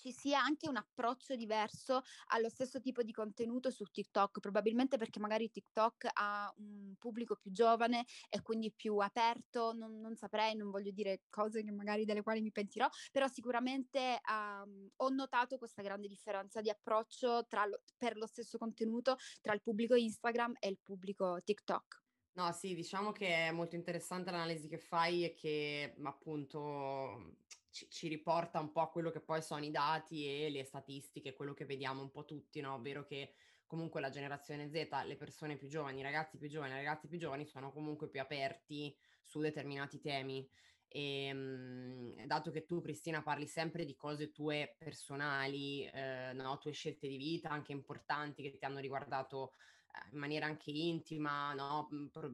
ci 0.05 0.11
sia 0.11 0.39
anche 0.39 0.69
un 0.69 0.75
approccio 0.75 1.35
diverso 1.35 2.03
allo 2.27 2.47
stesso 2.47 2.79
tipo 2.79 3.01
di 3.01 3.11
contenuto 3.11 3.71
su 3.71 3.85
TikTok, 3.85 4.39
probabilmente 4.39 4.97
perché 4.97 5.19
magari 5.19 5.49
TikTok 5.49 6.09
ha 6.13 6.53
un 6.57 6.93
pubblico 6.99 7.35
più 7.35 7.49
giovane 7.49 8.05
e 8.29 8.43
quindi 8.43 8.71
più 8.71 8.97
aperto, 8.97 9.73
non, 9.73 9.99
non 9.99 10.15
saprei, 10.15 10.55
non 10.55 10.69
voglio 10.69 10.91
dire 10.91 11.23
cose 11.27 11.63
che 11.63 11.71
magari 11.71 12.05
delle 12.05 12.21
quali 12.21 12.41
mi 12.41 12.51
pentirò, 12.51 12.87
però 13.11 13.27
sicuramente 13.27 14.19
um, 14.29 14.87
ho 14.97 15.09
notato 15.09 15.57
questa 15.57 15.81
grande 15.81 16.07
differenza 16.07 16.61
di 16.61 16.69
approccio 16.69 17.43
lo, 17.49 17.81
per 17.97 18.15
lo 18.15 18.27
stesso 18.27 18.59
contenuto 18.59 19.17
tra 19.41 19.53
il 19.53 19.61
pubblico 19.63 19.95
Instagram 19.95 20.53
e 20.59 20.67
il 20.67 20.77
pubblico 20.83 21.39
TikTok. 21.43 22.03
No, 22.35 22.51
sì, 22.51 22.75
diciamo 22.75 23.13
che 23.13 23.47
è 23.47 23.51
molto 23.51 23.75
interessante 23.75 24.29
l'analisi 24.29 24.67
che 24.67 24.77
fai 24.77 25.23
e 25.23 25.33
che 25.33 25.95
appunto 26.03 27.37
ci, 27.75 27.89
ci, 27.89 28.07
riporta 28.07 28.61
un 28.61 28.71
po' 28.71 28.79
a 28.79 28.89
quello 28.89 29.11
che 29.11 29.19
poi 29.19 29.41
sono 29.41 29.65
i 29.65 29.69
dati 29.69 30.25
e 30.25 30.49
le 30.49 30.63
statistiche, 30.63 31.33
quello 31.33 31.53
che 31.53 31.65
vediamo 31.65 32.01
un 32.01 32.09
po' 32.09 32.23
tutti, 32.23 32.61
no? 32.61 32.75
Ovvero 32.75 33.03
che 33.03 33.33
comunque 33.65 33.99
la 33.99 34.09
generazione 34.09 34.69
Z, 34.69 35.03
le 35.03 35.17
persone 35.17 35.57
più 35.57 35.67
giovani, 35.67 35.99
i 35.99 36.03
ragazzi 36.03 36.37
più 36.37 36.47
giovani, 36.47 36.71
i 36.71 36.77
ragazzi 36.77 37.09
più 37.09 37.17
giovani 37.17 37.45
sono 37.45 37.73
comunque 37.73 38.07
più 38.07 38.21
aperti 38.21 38.95
su 39.21 39.41
determinati 39.41 39.99
temi. 39.99 40.47
E 40.87 41.33
mh, 41.33 42.25
dato 42.27 42.49
che 42.49 42.63
tu, 42.63 42.79
Cristina, 42.79 43.21
parli 43.21 43.45
sempre 43.45 43.83
di 43.83 43.97
cose 43.97 44.31
tue 44.31 44.73
personali, 44.77 45.85
eh, 45.85 46.31
no? 46.33 46.57
tue 46.59 46.71
scelte 46.71 47.09
di 47.09 47.17
vita 47.17 47.49
anche 47.49 47.73
importanti 47.73 48.41
che 48.41 48.57
ti 48.57 48.63
hanno 48.63 48.79
riguardato 48.79 49.51
eh, 49.91 50.13
in 50.13 50.19
maniera 50.19 50.45
anche 50.45 50.71
intima, 50.71 51.53
no? 51.53 51.89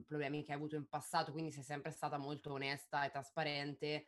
problemi 0.05 0.43
che 0.43 0.51
hai 0.51 0.57
avuto 0.57 0.75
in 0.75 0.87
passato, 0.87 1.31
quindi 1.31 1.51
sei 1.51 1.63
sempre 1.63 1.89
stata 1.89 2.19
molto 2.19 2.51
onesta 2.51 3.03
e 3.05 3.09
trasparente 3.09 4.05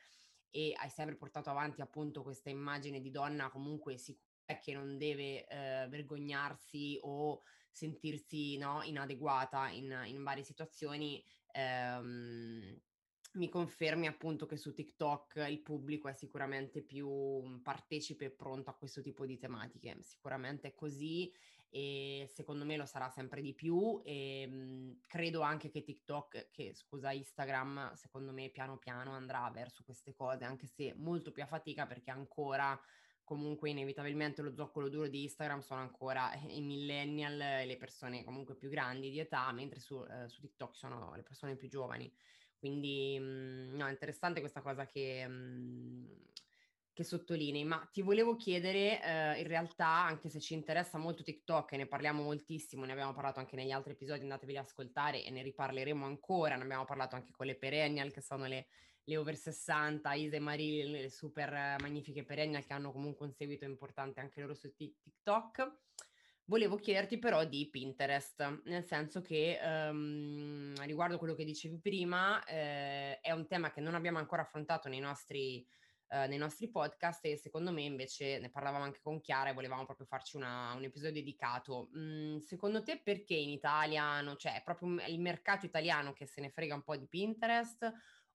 e 0.56 0.72
hai 0.76 0.90
sempre 0.92 1.16
portato 1.16 1.50
avanti 1.50 1.82
appunto 1.82 2.22
questa 2.22 2.52
immagine 2.52 3.02
di 3.02 3.10
donna 3.10 3.50
comunque 3.50 3.98
sicura 3.98 4.32
che 4.62 4.74
non 4.74 5.00
deve 5.00 5.48
eh, 5.48 5.88
vergognarsi 5.90 7.00
o 7.02 7.42
sentirsi 7.72 8.58
no, 8.58 8.84
inadeguata 8.84 9.70
in, 9.70 10.04
in, 10.06 10.22
varie 10.22 10.44
situazioni, 10.44 11.24
ehm, 11.54 12.80
mi 13.34 13.50
confermi 13.50 14.06
appunto 14.06 14.46
che 14.46 14.58
su 14.58 14.74
TikTok 14.74 15.44
il 15.50 15.62
pubblico 15.64 16.08
è 16.08 16.14
sicuramente 16.14 16.84
più 16.84 17.60
partecipe 17.64 18.26
e 18.26 18.32
pronto 18.32 18.70
a 18.70 18.76
questo 18.76 19.02
tipo 19.02 19.26
di 19.26 19.40
tematiche. 19.40 19.98
Sicuramente 20.02 20.68
è 20.68 20.76
così 20.76 21.34
e 21.76 22.28
secondo 22.32 22.66
me 22.66 22.78
lo 22.78 22.86
sarà 22.86 23.10
sempre 23.10 23.42
di 23.42 23.56
più 23.56 24.00
e 24.04 24.46
mh, 24.48 24.54
mhmm, 24.56 25.00
credo 25.08 25.42
anche 25.42 25.70
che 25.70 25.82
TikTok, 25.82 26.52
che 26.52 26.76
scusa 26.76 27.12
Instagram, 27.12 27.94
secondo 27.96 28.32
me 28.32 28.50
piano 28.52 28.78
piano 28.78 29.14
andrà 29.14 29.50
verso 29.52 29.84
queste 29.84 30.14
cose, 30.14 30.44
anche 30.44 30.68
se 30.68 30.94
molto 30.96 31.32
più 31.32 31.42
a 31.42 31.48
fatica 31.48 31.88
perché 31.88 32.12
ancora 32.12 32.80
comunque 33.24 33.72
inevitabilmente 33.72 34.44
lo 34.44 34.54
zoccolo 34.54 34.88
duro 34.88 35.08
di 35.08 35.24
Instagram 35.24 35.62
sono 35.62 35.82
ancora 35.82 36.32
i 36.48 36.62
millennial 36.62 37.42
e 37.42 37.66
le 37.66 37.78
persone 37.78 38.24
comunque 38.24 38.56
più 38.56 38.70
grandi 38.70 39.10
di 39.10 39.18
età, 39.20 39.52
mentre 39.52 39.80
su, 39.80 40.04
eh, 40.06 40.30
su 40.30 40.42
TikTok 40.42 40.76
sono 40.76 41.16
le 41.16 41.24
persone 41.24 41.56
più 41.56 41.68
giovani. 41.70 42.14
Quindi 42.56 43.18
mh, 43.20 43.24
mhmm, 43.24 43.76
no, 43.78 43.90
interessante 43.90 44.42
questa 44.42 44.62
cosa 44.62 44.86
che... 44.86 45.28
Mh, 45.28 45.34
mhmm, 45.34 46.22
che 46.94 47.04
sottolinei, 47.04 47.64
ma 47.64 47.88
ti 47.92 48.04
volevo 48.04 48.36
chiedere 48.36 49.02
eh, 49.04 49.40
in 49.40 49.48
realtà, 49.48 49.88
anche 49.88 50.30
se 50.30 50.40
ci 50.40 50.54
interessa 50.54 51.00
molto 51.00 51.24
TikTok 51.24 51.72
e 51.72 51.78
ne 51.78 51.88
parliamo 51.88 52.22
moltissimo, 52.22 52.86
ne 52.86 52.92
abbiamo 52.92 53.14
parlato 53.14 53.40
anche 53.40 53.56
negli 53.56 53.72
altri 53.72 53.94
episodi, 53.94 54.22
andatevi 54.22 54.56
ad 54.56 54.64
ascoltare 54.64 55.24
e 55.24 55.32
ne 55.32 55.42
riparleremo 55.42 56.06
ancora, 56.06 56.56
ne 56.56 56.64
abbiamo 56.64 56.86
parlato 56.86 57.16
anche 57.16 57.32
con 57.32 57.48
le 57.48 57.56
perennial 57.56 58.12
che 58.12 58.22
sono 58.22 58.46
le, 58.46 58.68
le 59.06 59.18
over 59.18 59.36
60, 59.36 60.14
Isa 60.14 60.36
e 60.36 60.40
Marie, 60.40 60.86
le 60.86 61.10
super 61.10 61.78
magnifiche 61.80 62.24
perennial 62.24 62.64
che 62.64 62.74
hanno 62.74 62.92
comunque 62.92 63.26
un 63.26 63.34
seguito 63.34 63.66
importante 63.66 64.20
anche 64.20 64.40
loro 64.40 64.54
su 64.54 64.74
TikTok. 64.74 65.82
Volevo 66.46 66.76
chiederti 66.76 67.18
però 67.20 67.46
di 67.46 67.70
Pinterest, 67.70 68.62
nel 68.66 68.84
senso 68.84 69.22
che 69.22 69.58
um, 69.64 70.74
riguardo 70.84 71.18
quello 71.18 71.36
che 71.36 71.46
dicevi 71.46 71.80
prima, 71.80 72.44
eh, 72.44 73.20
è 73.22 73.32
un 73.32 73.48
tema 73.48 73.72
che 73.72 73.80
non 73.80 73.96
abbiamo 73.96 74.18
ancora 74.20 74.42
affrontato 74.42 74.90
nei 74.90 75.00
nostri 75.00 75.66
eh, 76.14 76.28
nei 76.28 76.38
nostri 76.38 76.70
podcast 76.70 77.26
e 77.26 77.38
secondo 77.38 77.72
me 77.72 77.82
invece 77.82 78.38
ne 78.38 78.52
parlavamo 78.52 78.84
anche 78.84 79.00
con 79.02 79.20
Chiara 79.20 79.50
e 79.50 79.54
volevamo 79.54 79.84
proprio 79.84 80.06
farci 80.06 80.36
una, 80.36 80.74
un 80.74 80.84
episodio 80.84 81.14
dedicato. 81.14 81.90
Mm, 81.98 82.38
secondo 82.38 82.84
te 82.84 83.02
perché 83.02 83.34
in 83.34 83.50
Italia 83.50 84.22
non 84.22 84.36
c'è? 84.36 84.58
È 84.58 84.64
proprio 84.64 85.04
il 85.08 85.20
mercato 85.20 85.66
italiano 85.66 86.14
che 86.14 86.28
se 86.28 86.40
ne 86.40 86.52
frega 86.52 86.76
un 86.76 86.84
po' 86.84 86.96
di 86.96 87.08
Pinterest 87.08 87.92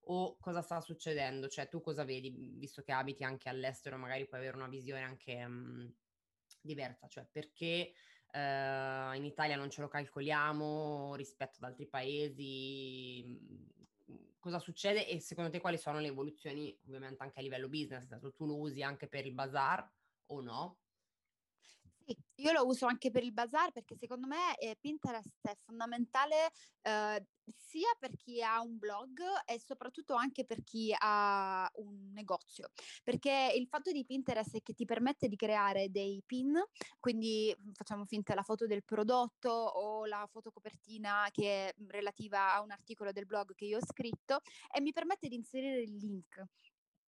o 0.07 0.37
cosa 0.41 0.61
sta 0.61 0.81
succedendo? 0.81 1.47
Cioè 1.47 1.69
tu 1.69 1.81
cosa 1.81 2.03
vedi, 2.03 2.31
visto 2.57 2.83
che 2.83 2.91
abiti 2.91 3.23
anche 3.23 3.49
all'estero, 3.49 3.97
magari 3.97 4.27
puoi 4.27 4.41
avere 4.41 4.57
una 4.57 4.69
visione 4.69 5.03
anche 5.03 5.47
mh, 5.47 5.53
mm, 5.53 5.87
diversa, 6.61 7.07
cioè 7.07 7.27
perché 7.31 7.93
Uh, 8.31 9.15
in 9.15 9.25
Italia 9.25 9.57
non 9.57 9.71
ce 9.71 9.81
lo 9.81 9.89
calcoliamo 9.89 11.15
rispetto 11.15 11.57
ad 11.61 11.71
altri 11.71 11.87
paesi, 11.87 13.25
cosa 14.49 14.59
succede 14.59 15.07
e 15.07 15.21
secondo 15.21 15.51
te 15.51 15.61
quali 15.61 15.79
sono 15.79 16.01
le 16.01 16.09
evoluzioni 16.09 16.77
ovviamente 16.87 17.23
anche 17.23 17.39
a 17.39 17.43
livello 17.43 17.69
business? 17.69 18.09
Tu 18.35 18.47
lo 18.47 18.59
usi 18.59 18.83
anche 18.83 19.07
per 19.09 19.27
il 19.27 19.35
bazar 19.35 19.91
o 20.27 20.41
no? 20.41 20.79
Io 22.41 22.53
lo 22.53 22.67
uso 22.67 22.87
anche 22.87 23.11
per 23.11 23.25
il 23.25 23.33
bazar 23.33 23.73
perché 23.73 23.97
secondo 23.97 24.27
me 24.27 24.57
eh, 24.59 24.77
Pinterest 24.81 25.41
è 25.43 25.57
fondamentale 25.65 26.51
eh, 26.83 27.27
sia 27.57 27.89
per 27.99 28.15
chi 28.17 28.43
ha 28.43 28.61
un 28.61 28.79
blog 28.79 29.21
e 29.45 29.59
soprattutto 29.59 30.15
anche 30.15 30.45
per 30.45 30.63
chi 30.63 30.95
ha 30.97 31.69
un 31.77 32.13
negozio, 32.13 32.71
perché 33.03 33.53
il 33.57 33.67
fatto 33.67 33.91
di 33.91 34.05
Pinterest 34.05 34.57
è 34.57 34.63
che 34.63 34.75
ti 34.75 34.85
permette 34.85 35.29
di 35.29 35.37
creare 35.37 35.91
dei 35.91 36.23
pin, 36.25 36.55
quindi 37.01 37.55
mhmm, 37.59 37.73
facciamo 37.73 38.05
finta 38.05 38.35
la 38.35 38.43
foto 38.43 38.67
del 38.67 38.85
prodotto 38.85 39.51
o 39.51 40.07
la 40.07 40.29
foto 40.31 40.51
copertina 40.51 41.29
che 41.33 41.69
è 41.69 41.75
relativa 41.89 42.55
a 42.55 42.61
un 42.61 42.71
articolo 42.71 43.13
del 43.13 43.27
blog 43.27 43.55
che 43.55 43.65
io 43.65 43.79
ho 43.79 43.85
scritto 43.85 44.41
e 44.73 44.81
mi 44.81 44.93
permette 44.93 45.29
di 45.29 45.35
inserire 45.35 45.81
il 45.81 45.97
link 45.97 46.45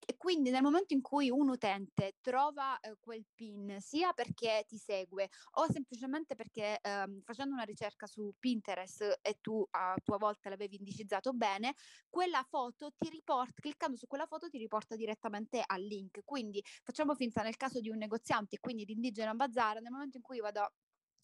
e 0.04 0.16
quindi 0.16 0.50
nel 0.50 0.62
momento 0.62 0.94
in 0.94 1.00
cui 1.02 1.30
un 1.30 1.48
utente 1.48 2.16
trova 2.20 2.78
eh, 2.80 2.96
quel 3.00 3.24
PIN, 3.34 3.76
sia 3.80 4.12
perché 4.12 4.64
ti 4.66 4.76
segue 4.76 5.28
o 5.58 5.70
semplicemente 5.70 6.34
perché 6.34 6.78
ehm, 6.80 7.22
facendo 7.22 7.54
una 7.54 7.64
ricerca 7.64 8.06
su 8.06 8.32
Pinterest 8.38 9.18
e 9.22 9.38
tu 9.40 9.66
a 9.70 9.94
tua 10.02 10.16
volta 10.18 10.48
l'avevi 10.48 10.76
indicizzato 10.76 11.32
bene, 11.32 11.74
quella 12.08 12.42
foto 12.42 12.90
ti 12.98 13.08
riporta, 13.08 13.60
cliccando 13.60 13.96
su 13.96 14.06
quella 14.06 14.26
foto 14.26 14.48
ti 14.48 14.58
riporta 14.58 14.96
direttamente 14.96 15.62
al 15.64 15.82
link. 15.82 16.20
Quindi 16.24 16.62
facciamo 16.82 17.14
finta 17.14 17.42
nel 17.42 17.56
caso 17.56 17.80
di 17.80 17.88
un 17.90 17.96
negoziante, 17.98 18.58
quindi 18.60 18.84
di 18.84 18.92
Indigena 18.92 19.34
Bazar, 19.34 19.80
nel 19.80 19.92
momento 19.92 20.16
in 20.16 20.22
cui 20.22 20.40
vado 20.40 20.72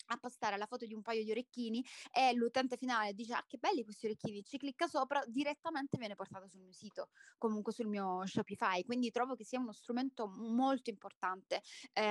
a 0.06 0.16
postare 0.18 0.56
la 0.56 0.66
foto 0.66 0.86
di 0.86 0.94
un 0.94 1.02
paio 1.02 1.24
di 1.24 1.30
orecchini 1.30 1.84
e 2.12 2.32
l'utente 2.34 2.76
finale 2.76 3.14
dice 3.14 3.34
ah 3.34 3.44
che 3.46 3.58
belli 3.58 3.84
questi 3.84 4.06
orecchini, 4.06 4.44
ci 4.44 4.58
clicca 4.58 4.86
sopra, 4.86 5.22
direttamente 5.26 5.98
viene 5.98 6.14
portato 6.14 6.48
sul 6.48 6.60
mio 6.60 6.72
sito, 6.72 7.08
comunque 7.38 7.72
sul 7.72 7.86
mio 7.86 8.24
Shopify, 8.26 8.84
quindi 8.84 9.10
trovo 9.10 9.34
che 9.34 9.44
sia 9.44 9.58
uno 9.58 9.72
strumento 9.72 10.28
molto 10.28 10.90
importante 10.90 11.62
eh, 11.92 12.02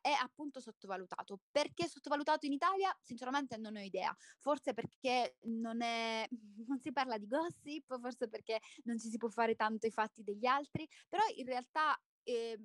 e 0.00 0.10
appunto 0.20 0.60
sottovalutato. 0.60 1.40
Perché 1.50 1.88
sottovalutato 1.88 2.46
in 2.46 2.52
Italia? 2.52 2.96
Sinceramente 3.00 3.56
non 3.56 3.76
ho 3.76 3.80
idea, 3.80 4.14
forse 4.38 4.74
perché 4.74 5.38
non, 5.42 5.82
è, 5.82 6.26
non 6.66 6.78
si 6.80 6.92
parla 6.92 7.18
di 7.18 7.26
gossip, 7.26 7.98
forse 7.98 8.28
perché 8.28 8.60
non 8.84 8.98
ci 8.98 9.08
si 9.08 9.16
può 9.16 9.28
fare 9.28 9.54
tanto 9.54 9.86
i 9.86 9.90
fatti 9.90 10.22
degli 10.22 10.46
altri, 10.46 10.88
però 11.08 11.22
in 11.34 11.46
realtà... 11.46 11.98
Eh, 12.22 12.58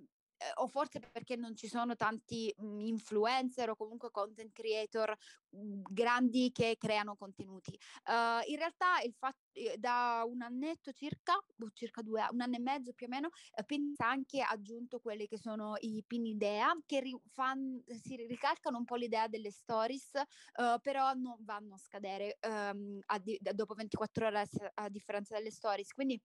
o 0.56 0.68
forse 0.68 1.00
perché 1.00 1.36
non 1.36 1.56
ci 1.56 1.68
sono 1.68 1.96
tanti 1.96 2.54
mh, 2.58 2.80
influencer 2.82 3.70
o 3.70 3.76
comunque 3.76 4.12
content 4.12 4.52
creator 4.52 5.16
mh, 5.50 5.82
grandi 5.90 6.52
che 6.52 6.76
creano 6.78 7.16
contenuti. 7.16 7.78
Uh, 8.06 8.50
in 8.50 8.58
realtà 8.58 9.00
il 9.04 9.14
fatto 9.14 9.40
da 9.78 10.24
un 10.26 10.42
annetto 10.42 10.92
circa, 10.92 11.38
boh, 11.56 11.70
circa 11.74 12.02
due, 12.02 12.26
un 12.32 12.42
anno 12.42 12.56
e 12.56 12.60
mezzo 12.60 12.94
più 12.94 13.06
o 13.08 13.10
meno, 13.10 13.30
eh, 13.56 13.64
Pinza 13.66 14.06
ha 14.06 14.10
anche 14.10 14.42
aggiunto 14.42 15.00
quelli 15.00 15.28
che 15.28 15.38
sono 15.38 15.76
i 15.80 16.04
pin 16.06 16.26
idea 16.26 16.74
che 16.86 17.02
ri- 17.02 17.20
fan, 17.28 17.84
si 18.02 18.16
ricalcano 18.16 18.78
un 18.78 18.86
po' 18.86 18.96
l'idea 18.96 19.28
delle 19.28 19.52
stories, 19.52 20.12
uh, 20.16 20.80
però 20.82 21.14
non 21.14 21.38
vanno 21.42 21.76
a 21.76 21.78
scadere 21.78 22.38
um, 22.48 23.00
a 23.08 23.20
di- 23.20 23.40
dopo 23.42 23.74
24 23.74 24.28
ore 24.28 24.48
a 24.74 24.90
differenza 24.90 25.36
delle 25.36 25.52
stories. 25.52 25.92
Quindi 25.94 26.22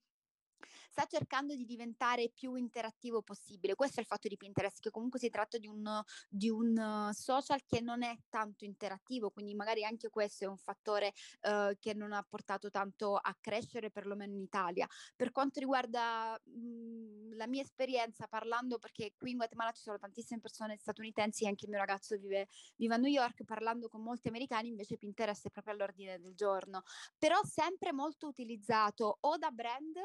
sta 0.90 1.04
cercando 1.06 1.54
di 1.54 1.64
diventare 1.64 2.30
più 2.34 2.54
interattivo 2.54 3.22
possibile. 3.22 3.74
Questo 3.74 3.98
è 3.98 4.00
il 4.00 4.06
fatto 4.06 4.28
di 4.28 4.36
Pinterest, 4.36 4.80
che 4.80 4.90
comunque 4.90 5.18
si 5.18 5.30
tratta 5.30 5.58
di 5.58 5.66
un, 5.66 6.02
di 6.28 6.48
un 6.48 7.10
social 7.12 7.64
che 7.66 7.80
non 7.80 8.02
è 8.02 8.16
tanto 8.28 8.64
interattivo, 8.64 9.30
quindi 9.30 9.54
magari 9.54 9.84
anche 9.84 10.08
questo 10.08 10.44
è 10.44 10.48
un 10.48 10.56
fattore 10.56 11.12
uh, 11.42 11.76
che 11.78 11.94
non 11.94 12.12
ha 12.12 12.24
portato 12.28 12.70
tanto 12.70 13.16
a 13.16 13.36
crescere, 13.40 13.90
perlomeno 13.90 14.34
in 14.34 14.40
Italia. 14.40 14.86
Per 15.14 15.32
quanto 15.32 15.60
riguarda 15.60 16.40
mh, 16.44 16.50
mhmm, 16.50 17.36
la 17.36 17.46
mia 17.46 17.62
esperienza 17.62 18.26
parlando, 18.26 18.78
perché 18.78 19.12
qui 19.16 19.30
in 19.30 19.36
Guatemala 19.36 19.72
ci 19.72 19.82
sono 19.82 19.98
tantissime 19.98 20.40
persone 20.40 20.76
statunitensi, 20.78 21.46
anche 21.46 21.64
il 21.64 21.70
mio 21.70 21.78
ragazzo 21.78 22.16
vive, 22.16 22.48
vive 22.76 22.94
a 22.94 22.96
New 22.96 23.10
York, 23.10 23.44
parlando 23.44 23.88
con 23.88 24.02
molti 24.02 24.28
americani, 24.28 24.68
invece 24.68 24.96
Pinterest 24.96 25.46
è 25.46 25.50
proprio 25.50 25.74
all'ordine 25.74 26.18
del 26.18 26.34
giorno, 26.34 26.82
però 27.18 27.40
sempre 27.44 27.92
molto 27.92 28.26
utilizzato 28.26 29.18
o 29.20 29.36
da 29.36 29.50
brand 29.50 29.96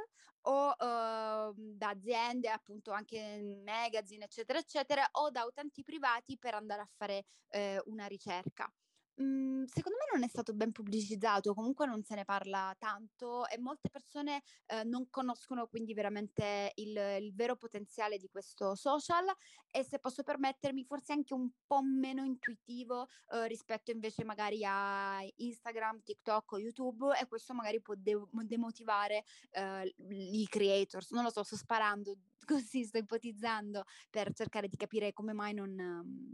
o 0.46 0.71
uh, 0.78 1.54
da 1.56 1.90
aziende, 1.90 2.50
appunto 2.50 2.92
anche 2.92 3.62
magazine, 3.66 4.26
eccetera, 4.26 4.60
eccetera, 4.60 5.08
o 5.14 5.30
da 5.30 5.44
utenti 5.46 5.84
privati 5.84 6.38
per 6.38 6.54
andare 6.56 6.82
a 6.82 6.90
fare 6.98 7.26
eh, 7.50 7.82
una 7.86 8.06
ricerca. 8.08 8.72
Mhmm, 9.20 9.66
secondo 9.66 9.98
me 10.00 10.06
non 10.18 10.24
è 10.24 10.28
stato 10.30 10.54
ben 10.54 10.72
pubblicizzato, 10.72 11.54
comunque 11.54 11.86
non 11.86 12.02
se 12.04 12.16
ne 12.16 12.24
parla 12.24 12.74
tanto 12.80 13.46
e 13.48 13.60
molte 13.60 13.90
persone, 13.90 14.42
ehm, 14.68 14.88
non 14.88 15.10
conoscono 15.10 15.68
quindi 15.68 15.94
veramente 15.94 16.72
il 16.76 16.90
il 17.20 17.34
vero 17.36 17.56
potenziale 17.56 18.18
di 18.18 18.30
questo 18.30 18.74
social 18.76 19.26
e 19.70 19.84
se 19.84 20.00
posso 20.00 20.24
permettermi 20.24 20.84
forse 20.86 21.12
anche 21.14 21.34
un 21.34 21.50
po' 21.68 21.82
meno 21.84 22.24
intuitivo, 22.24 23.08
uhm, 23.34 23.48
rispetto 23.48 23.92
invece 23.92 24.24
magari 24.24 24.64
a 24.66 25.20
Instagram, 25.36 26.02
TikTok 26.04 26.54
o 26.54 26.60
YouTube 26.60 27.12
e 27.22 27.28
questo 27.28 27.54
magari 27.54 27.82
può 27.82 27.94
de 27.98 28.18
demotivare, 28.46 29.24
ehm, 29.52 29.90
i 30.10 30.48
creators. 30.50 31.12
Non 31.12 31.24
lo 31.24 31.30
so, 31.32 31.44
sto 31.44 31.56
sparando 31.58 32.16
così, 32.48 32.86
sto 32.86 32.98
ipotizzando 32.98 33.84
per 34.10 34.32
cercare 34.34 34.68
di 34.68 34.78
capire 34.78 35.12
come 35.14 35.34
mai 35.34 35.54
non 35.54 35.74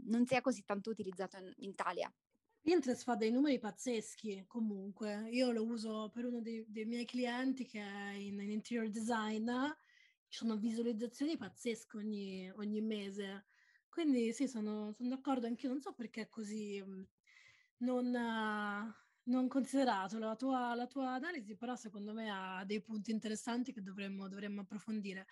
non 0.06 0.26
sia 0.26 0.40
così 0.40 0.62
tanto 0.64 0.90
utilizzato 0.90 1.36
in 1.38 1.52
in 1.58 1.70
Italia. 1.70 2.10
Pinterest 2.68 3.02
fa 3.02 3.14
dei 3.14 3.30
numeri 3.30 3.58
pazzeschi 3.58 4.44
comunque. 4.46 5.26
Io 5.30 5.50
lo 5.52 5.64
uso 5.64 6.10
per 6.12 6.26
uno 6.26 6.42
dei, 6.42 6.66
dei 6.68 6.84
miei 6.84 7.06
clienti 7.06 7.64
che 7.64 7.80
è 7.80 8.10
in, 8.10 8.38
in, 8.42 8.50
interior 8.50 8.90
design. 8.90 9.50
Ci 10.28 10.36
sono 10.40 10.54
visualizzazioni 10.58 11.38
pazzesche 11.38 11.96
ogni, 11.96 12.52
ogni 12.56 12.82
mese. 12.82 13.46
Quindi 13.88 14.34
sì, 14.34 14.46
sono, 14.46 14.92
sono 14.92 15.08
d'accordo 15.08 15.46
anch'io. 15.46 15.70
Non 15.70 15.80
so 15.80 15.94
perché 15.94 16.20
è 16.20 16.28
così 16.28 16.84
mm, 16.84 17.02
non, 17.78 18.06
uh, 18.08 18.92
non 19.30 19.48
considerato 19.48 20.18
la 20.18 20.36
tua, 20.36 20.74
la 20.74 20.86
tua, 20.86 21.14
analisi, 21.14 21.56
però 21.56 21.74
secondo 21.74 22.12
me 22.12 22.28
ha 22.30 22.64
dei 22.66 22.82
punti 22.82 23.12
interessanti 23.12 23.72
che 23.72 23.80
dovremmo, 23.80 24.28
dovremmo 24.28 24.60
approfondire. 24.60 25.26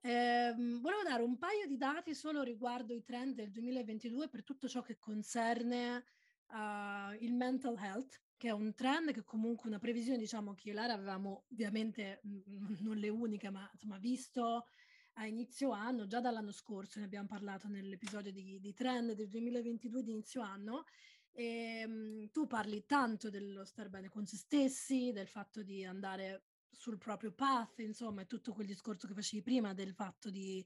Eh, 0.00 0.54
volevo 0.56 1.02
dare 1.02 1.24
un 1.24 1.38
paio 1.38 1.66
di 1.66 1.76
dati 1.76 2.14
solo 2.14 2.42
riguardo 2.42 2.94
i 2.94 3.02
trend 3.02 3.34
del 3.34 3.50
2022 3.50 4.28
per 4.28 4.44
tutto 4.44 4.68
ciò 4.68 4.80
che 4.80 4.96
concerne 4.96 6.04
uh, 6.50 7.14
il 7.20 7.34
mental 7.34 7.76
health, 7.78 8.20
che 8.36 8.48
è 8.48 8.52
un 8.52 8.74
trend 8.74 9.12
che 9.12 9.24
comunque 9.24 9.68
una 9.68 9.78
previsione, 9.78 10.18
diciamo, 10.18 10.54
che 10.54 10.72
Lara 10.72 10.94
avevamo 10.94 11.46
ovviamente 11.50 12.20
mh, 12.22 12.76
non 12.80 12.96
le 12.96 13.08
uniche, 13.08 13.50
ma 13.50 13.68
insomma 13.72 13.98
visto 13.98 14.66
a 15.14 15.26
inizio 15.26 15.70
anno, 15.70 16.06
già 16.06 16.20
dall'anno 16.20 16.52
scorso, 16.52 17.00
ne 17.00 17.06
abbiamo 17.06 17.26
parlato 17.26 17.66
nell'episodio 17.68 18.30
di, 18.30 18.60
di 18.60 18.72
trend 18.72 19.12
del 19.12 19.28
2022 19.28 20.02
di 20.02 20.12
inizio 20.12 20.40
anno, 20.42 20.84
e, 21.32 21.86
mh, 21.86 22.30
tu 22.30 22.46
parli 22.46 22.84
tanto 22.86 23.28
dello 23.28 23.64
star 23.64 23.88
bene 23.88 24.08
con 24.08 24.26
se 24.26 24.36
stessi, 24.36 25.10
del 25.12 25.26
fatto 25.26 25.62
di 25.62 25.84
andare 25.84 26.44
sul 26.70 26.98
proprio 26.98 27.32
path, 27.32 27.80
insomma, 27.80 28.22
e 28.22 28.26
tutto 28.26 28.52
quel 28.52 28.66
discorso 28.66 29.08
che 29.08 29.14
facevi 29.14 29.42
prima 29.42 29.74
del 29.74 29.92
fatto 29.92 30.30
di 30.30 30.64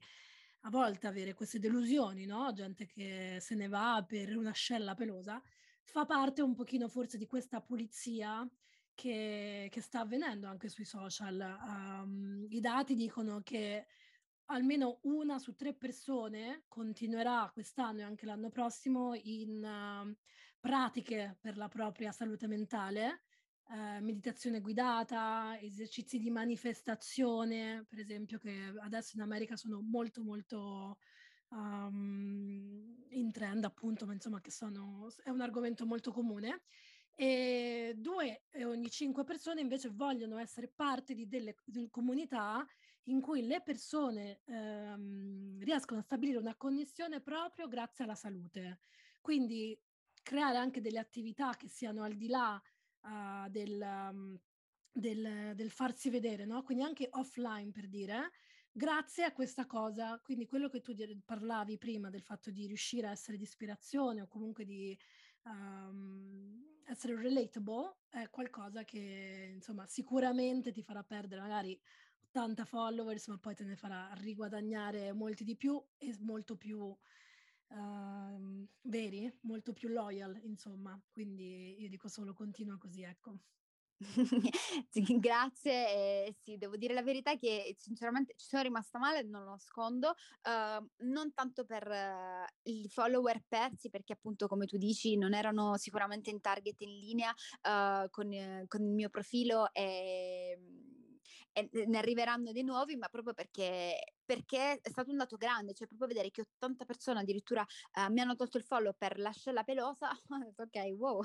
a 0.65 0.69
volte 0.69 1.07
avere 1.07 1.33
queste 1.33 1.59
delusioni, 1.59 2.25
no? 2.25 2.53
Gente 2.53 2.85
che 2.85 3.37
se 3.41 3.55
ne 3.55 3.67
va 3.67 4.03
per 4.07 4.37
una 4.37 4.51
scella 4.51 4.93
pelosa 4.93 5.41
fa 5.83 6.05
parte 6.05 6.41
un 6.41 6.55
pochino 6.55 6.87
forse 6.87 7.17
di 7.17 7.27
questa 7.27 7.61
pulizia 7.61 8.47
che, 8.95 9.67
che 9.71 9.81
sta 9.81 10.01
avvenendo 10.01 10.47
anche 10.47 10.69
sui 10.69 10.85
social. 10.85 11.57
Um, 11.65 12.45
I 12.49 12.59
dati 12.59 12.95
dicono 12.95 13.41
che 13.43 13.87
almeno 14.45 14.99
una 15.03 15.39
su 15.39 15.55
tre 15.55 15.73
persone 15.73 16.63
continuerà 16.67 17.49
quest'anno 17.53 17.99
e 17.99 18.03
anche 18.03 18.25
l'anno 18.25 18.49
prossimo 18.49 19.13
in 19.15 19.63
uh, 19.63 20.15
pratiche 20.59 21.37
per 21.39 21.57
la 21.57 21.67
propria 21.67 22.11
salute 22.11 22.47
mentale, 22.47 23.23
uh, 23.69 24.03
meditazione 24.03 24.61
guidata, 24.61 25.57
esercizi 25.59 26.19
di 26.19 26.29
manifestazione, 26.29 27.85
per 27.87 27.99
esempio, 27.99 28.37
che 28.37 28.73
adesso 28.81 29.15
in 29.15 29.21
America 29.21 29.55
sono 29.55 29.81
molto 29.81 30.23
molto 30.23 30.97
um, 31.53 33.05
in 33.09 33.31
trend 33.31 33.63
appunto, 33.63 34.05
ma 34.05 34.13
insomma 34.13 34.41
che 34.41 34.51
sono, 34.51 35.09
è 35.23 35.29
un 35.29 35.41
argomento 35.41 35.85
molto 35.85 36.11
comune. 36.11 36.63
E 37.15 37.93
due 37.95 38.45
ogni 38.63 38.89
cinque 38.89 39.23
persone 39.23 39.61
invece 39.61 39.89
vogliono 39.89 40.39
essere 40.39 40.67
parte 40.67 41.13
di 41.13 41.27
delle 41.27 41.55
di 41.63 41.87
comunità 41.91 42.65
in 43.07 43.21
cui 43.21 43.45
le 43.45 43.61
persone 43.61 44.41
ehm, 44.45 45.59
riescono 45.63 45.99
a 45.99 46.03
stabilire 46.03 46.39
una 46.39 46.55
connessione 46.55 47.21
proprio 47.21 47.67
grazie 47.67 48.03
alla 48.03 48.15
salute. 48.15 48.79
Quindi 49.21 49.77
creare 50.23 50.57
anche 50.57 50.81
delle 50.81 50.99
attività 50.99 51.51
che 51.55 51.67
siano 51.67 52.03
al 52.03 52.15
di 52.15 52.27
là 52.27 52.59
uh, 53.01 53.49
del, 53.49 53.79
um, 53.81 54.39
del, 54.91 55.53
del, 55.53 55.69
farsi 55.69 56.09
vedere, 56.09 56.45
no? 56.45 56.63
quindi 56.63 56.83
anche 56.83 57.09
offline 57.11 57.71
per 57.71 57.87
dire, 57.87 58.31
grazie 58.73 59.23
a 59.23 59.31
questa 59.31 59.65
cosa. 59.65 60.19
Quindi 60.19 60.45
quello 60.45 60.67
che 60.67 60.81
tu 60.81 60.93
parlavi 61.23 61.77
prima 61.77 62.09
del 62.09 62.23
fatto 62.23 62.51
di 62.51 62.65
riuscire 62.65 63.07
a 63.07 63.11
essere 63.11 63.37
di 63.37 63.43
ispirazione 63.43 64.21
o 64.21 64.27
comunque 64.27 64.65
di 64.65 64.97
um, 65.43 66.81
essere 66.85 67.15
relatable 67.15 67.97
è 68.09 68.29
qualcosa 68.29 68.83
che 68.83 69.51
insomma 69.53 69.87
sicuramente 69.87 70.71
ti 70.71 70.81
farà 70.81 71.03
perdere 71.03 71.41
magari 71.41 71.79
80 72.27 72.65
followers, 72.65 73.27
ma 73.27 73.37
poi 73.37 73.53
te 73.53 73.63
ne 73.63 73.75
farà 73.75 74.11
riguadagnare 74.15 75.13
molti 75.13 75.43
di 75.43 75.55
più 75.55 75.81
e 75.97 76.15
molto 76.21 76.57
più 76.57 76.79
uh, 76.79 78.67
veri, 78.81 79.31
molto 79.41 79.71
più 79.71 79.89
loyal, 79.89 80.39
insomma. 80.43 80.99
Quindi 81.11 81.79
io 81.79 81.89
dico 81.89 82.07
solo 82.07 82.33
continua 82.33 82.77
così, 82.79 83.03
ecco. 83.03 83.37
Grazie, 85.19 85.71
eh, 86.27 86.35
sì, 86.39 86.57
devo 86.57 86.75
dire 86.77 86.93
la 86.93 87.01
verità 87.01 87.35
che 87.35 87.75
sinceramente 87.77 88.33
ci 88.37 88.47
sono 88.47 88.63
rimasta 88.63 88.99
male, 88.99 89.23
non 89.23 89.43
lo 89.43 89.51
nascondo, 89.51 90.09
uh, 90.09 90.85
non 91.05 91.33
tanto 91.33 91.65
per 91.65 91.87
uh, 91.87 92.69
i 92.69 92.87
follower 92.89 93.43
persi, 93.47 93.89
perché 93.89 94.13
appunto 94.13 94.47
come 94.47 94.65
tu 94.65 94.77
dici 94.77 95.17
non 95.17 95.33
erano 95.33 95.77
sicuramente 95.77 96.29
in 96.29 96.41
target 96.41 96.81
in 96.81 96.97
linea 96.99 97.29
uh, 97.29 98.09
con, 98.09 98.29
con, 98.67 98.81
il 98.81 98.91
mio 98.91 99.09
profilo 99.09 99.71
e, 99.73 100.57
e 101.53 101.69
ne 101.71 101.97
arriveranno 101.97 102.51
dei 102.51 102.63
nuovi, 102.63 102.95
ma 102.95 103.07
proprio 103.09 103.33
perché 103.33 104.15
perché 104.25 104.79
è 104.81 104.89
stato 104.89 105.11
un 105.11 105.17
dato 105.17 105.37
grande, 105.37 105.73
cioè 105.73 105.87
proprio 105.87 106.07
vedere 106.07 106.31
che 106.31 106.41
80 106.41 106.85
persone 106.85 107.19
addirittura 107.19 107.65
eh, 107.93 108.09
mi 108.09 108.21
hanno 108.21 108.35
tolto 108.35 108.57
il 108.57 108.63
follow 108.63 108.93
per 108.97 109.19
l'ascella 109.19 109.63
pelosa, 109.63 110.09
ok, 110.55 110.93
wow, 110.97 111.21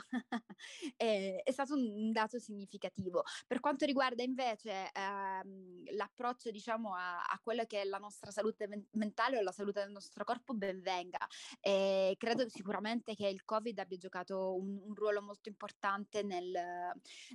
è, 0.96 1.40
è, 1.44 1.52
stato 1.52 1.74
un 1.74 2.12
dato 2.12 2.38
significativo. 2.38 3.22
Per 3.46 3.60
quanto 3.60 3.84
riguarda 3.84 4.22
invece 4.22 4.90
ehm, 4.92 5.94
l'approccio, 5.94 6.50
diciamo, 6.50 6.94
a, 6.94 7.22
a 7.22 7.40
quella 7.42 7.64
che 7.66 7.82
è 7.82 7.84
la 7.84 7.98
nostra 7.98 8.30
salute 8.30 8.66
men- 8.66 8.86
mentale 8.92 9.38
o 9.38 9.42
la 9.42 9.52
salute 9.52 9.80
del 9.80 9.90
nostro 9.90 10.24
corpo, 10.24 10.54
ben 10.54 10.80
venga. 10.80 11.26
E 11.60 12.14
credo 12.18 12.48
sicuramente 12.48 13.14
che 13.14 13.28
il 13.28 13.44
Covid 13.44 13.78
abbia 13.78 13.96
giocato 13.96 14.54
un, 14.54 14.80
un 14.84 14.94
ruolo 14.94 15.22
molto 15.22 15.48
importante 15.48 16.22
nel, 16.22 16.52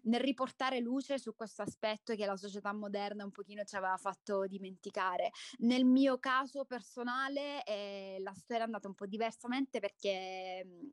nel 0.03 0.19
riportare 0.19 0.79
luce 0.79 1.17
su 1.17 1.35
questo 1.35 1.61
aspetto 1.61 2.15
che 2.15 2.25
la 2.25 2.37
società 2.37 2.73
moderna 2.73 3.23
un 3.23 3.31
pochino 3.31 3.63
ci 3.63 3.75
aveva 3.75 3.97
fatto 3.97 4.45
dimenticare. 4.47 5.31
Nel 5.59 5.85
mio 5.85 6.17
caso 6.19 6.65
personale 6.65 7.63
eh, 7.63 8.17
la 8.21 8.33
storia 8.33 8.63
è 8.63 8.65
andata 8.65 8.87
un 8.87 8.95
po' 8.95 9.05
diversamente 9.05 9.79
perché 9.79 10.63
mhmm, 10.65 10.91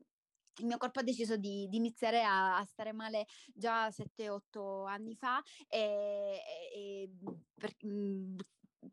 il 0.57 0.65
mio 0.65 0.77
corpo 0.77 0.99
ha 0.99 1.03
deciso 1.03 1.37
di, 1.37 1.67
di 1.69 1.77
iniziare 1.77 2.23
a, 2.23 2.57
a, 2.57 2.65
stare 2.65 2.91
male 2.91 3.25
già 3.53 3.89
7-8 3.89 4.85
anni 4.85 5.15
fa 5.15 5.41
e, 5.67 6.39
e 6.75 7.09
per, 7.55 7.75
mh, 7.79 8.35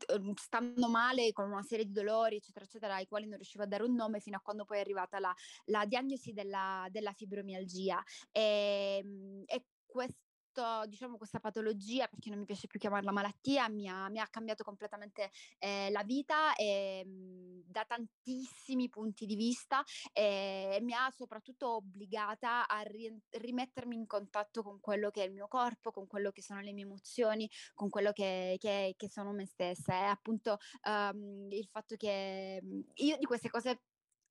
Ehm, 0.07 0.33
stando 0.35 0.87
male 0.87 1.31
con 1.31 1.49
una 1.49 1.63
serie 1.63 1.85
di 1.85 1.91
dolori, 1.91 2.35
eccetera, 2.35 2.63
eccetera, 2.65 2.95
ai 2.95 3.07
quali 3.07 3.25
non 3.25 3.35
riuscivo 3.37 3.63
a 3.63 3.67
dare 3.67 3.83
un 3.83 3.95
nome 3.95 4.19
fino 4.19 4.37
a 4.37 4.39
quando 4.39 4.63
poi 4.65 4.77
è 4.77 4.81
arrivata 4.81 5.19
la, 5.19 5.33
la 5.65 5.85
diagnosi 5.85 6.31
della, 6.31 6.87
della 6.91 7.11
fibromialgia. 7.13 8.01
E, 8.31 8.99
ehm, 9.01 9.43
e 9.45 9.65
questo 9.85 10.28
questo, 10.59 10.85
diciamo, 10.87 11.17
questa 11.17 11.39
patologia, 11.39 12.07
perché 12.07 12.29
non 12.29 12.39
mi 12.39 12.45
piace 12.45 12.67
più 12.67 12.79
chiamarla 12.79 13.11
malattia, 13.11 13.69
mi 13.69 13.87
ha, 13.87 14.09
mi 14.09 14.19
ha 14.19 14.27
cambiato 14.27 14.63
completamente 14.63 15.31
eh, 15.57 15.89
la 15.91 16.03
vita 16.03 16.53
e, 16.55 17.03
mhmm, 17.05 17.63
da 17.65 17.85
tantissimi 17.85 18.89
punti 18.89 19.25
di 19.25 19.35
vista 19.35 19.83
e 20.11 20.79
mi 20.81 20.93
ha 20.93 21.09
soprattutto 21.11 21.75
obbligata 21.75 22.67
a 22.67 22.81
ri- 22.81 23.21
rimettermi 23.29 23.95
in 23.95 24.05
contatto 24.05 24.63
con 24.63 24.79
quello 24.79 25.09
che 25.11 25.23
è 25.23 25.27
il 25.27 25.33
mio 25.33 25.47
corpo, 25.47 25.91
con 25.91 26.07
quello 26.07 26.31
che 26.31 26.41
sono 26.41 26.59
le 26.61 26.73
mie 26.73 26.83
emozioni, 26.83 27.49
con 27.73 27.89
quello 27.89 28.11
che, 28.11 28.57
che, 28.59 28.93
che 28.97 29.09
sono 29.09 29.31
me 29.31 29.45
stessa. 29.45 29.93
E 29.93 30.03
appunto 30.05 30.57
um, 30.87 31.47
il 31.51 31.67
fatto 31.67 31.95
che 31.95 32.59
mhmm, 32.61 32.81
io 32.95 33.17
di 33.17 33.25
queste 33.25 33.49
cose 33.49 33.81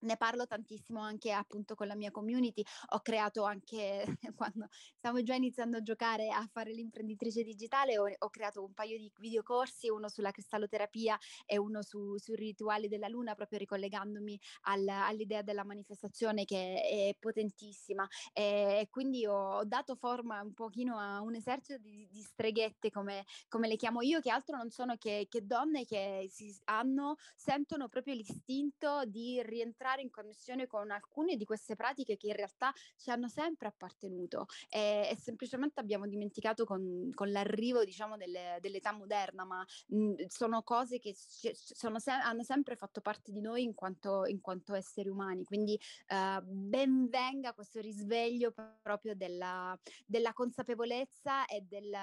ne 0.01 0.17
parlo 0.17 0.47
tantissimo 0.47 1.01
anche 1.01 1.33
appunto 1.33 1.75
con 1.75 1.87
la 1.87 1.97
mia 1.97 2.11
community, 2.11 2.63
ho 2.91 3.01
creato 3.01 3.45
anche 3.45 4.05
quando 4.37 4.69
stavo 4.97 5.23
già 5.23 5.35
iniziando 5.35 5.79
a 5.79 5.83
giocare 5.83 6.29
a 6.29 6.47
fare 6.53 6.73
l'imprenditrice 6.73 7.43
digitale, 7.43 7.99
ho, 7.99 8.05
ho 8.19 8.31
creato 8.31 8.65
un 8.65 8.73
paio 8.75 8.97
di 8.99 9.11
videocorsi, 9.19 9.89
uno 9.89 10.09
sulla 10.09 10.31
cristalloterapia 10.31 11.19
e 11.47 11.59
uno 11.59 11.83
su, 11.83 12.17
sui 12.19 12.37
rituali 12.37 12.89
della 12.89 13.09
luna, 13.09 13.35
proprio 13.35 13.59
ricollegandomi 13.59 14.39
al, 14.63 14.87
all'idea 14.89 15.43
della 15.43 15.65
manifestazione 15.65 16.45
che 16.45 16.83
è 16.83 17.17
potentissima. 17.19 18.07
E 18.33 18.87
quindi 18.91 19.27
ho, 19.27 19.65
dato 19.65 19.97
forma 19.97 20.41
un 20.41 20.55
pochino 20.55 20.99
a 20.99 21.21
un 21.21 21.35
esercito 21.35 21.79
di, 21.79 22.07
di 22.11 22.23
streghette 22.23 22.91
come, 22.91 23.25
come, 23.49 23.69
le 23.69 23.77
chiamo 23.77 24.03
io, 24.03 24.21
che 24.21 24.31
altro 24.31 24.57
non 24.57 24.71
sono 24.71 24.97
che, 24.97 25.27
che 25.29 25.45
donne 25.45 25.85
che 25.85 26.31
hanno, 26.65 27.17
sentono 27.35 27.89
proprio 27.89 28.15
l'istinto 28.15 29.05
di 29.05 29.43
rientrare 29.43 29.88
entrare 29.89 30.03
in 30.03 30.11
connessione 30.11 30.66
con 30.66 30.91
alcune 30.91 31.36
di 31.36 31.45
queste 31.45 31.74
pratiche 31.74 32.16
che 32.16 32.26
in 32.26 32.34
realtà 32.34 32.72
ci 32.97 33.11
hanno 33.11 33.28
sempre 33.28 33.68
appartenuto. 33.68 34.47
E, 34.68 35.09
e 35.11 35.16
semplicemente 35.16 35.80
abbiamo 35.80 36.07
dimenticato 36.07 36.64
con, 36.64 37.11
con 37.14 37.30
l'arrivo 37.30 37.84
diciamo 37.84 38.16
delle, 38.16 38.59
dell'età 38.61 38.93
moderna, 38.93 39.45
ma 39.45 39.64
mh, 39.89 40.26
sono 40.26 40.62
cose 40.62 40.99
che 40.99 41.14
sono 41.14 41.99
se- 41.99 42.11
hanno 42.11 42.43
sempre 42.43 42.76
fatto 42.76 43.01
parte 43.01 43.32
di 43.32 43.41
noi 43.41 43.62
in 43.62 43.74
quanto, 43.74 44.26
in 44.26 44.41
quanto 44.41 44.74
esseri 44.74 45.09
umani, 45.09 45.45
quindi 45.45 45.78
uh, 46.09 46.43
ben 46.45 47.09
venga 47.09 47.55
questo 47.55 47.80
risveglio 47.80 48.53
proprio 48.82 49.14
della, 49.14 49.78
della 50.05 50.32
consapevolezza 50.32 51.47
e 51.47 51.62
del, 51.62 51.97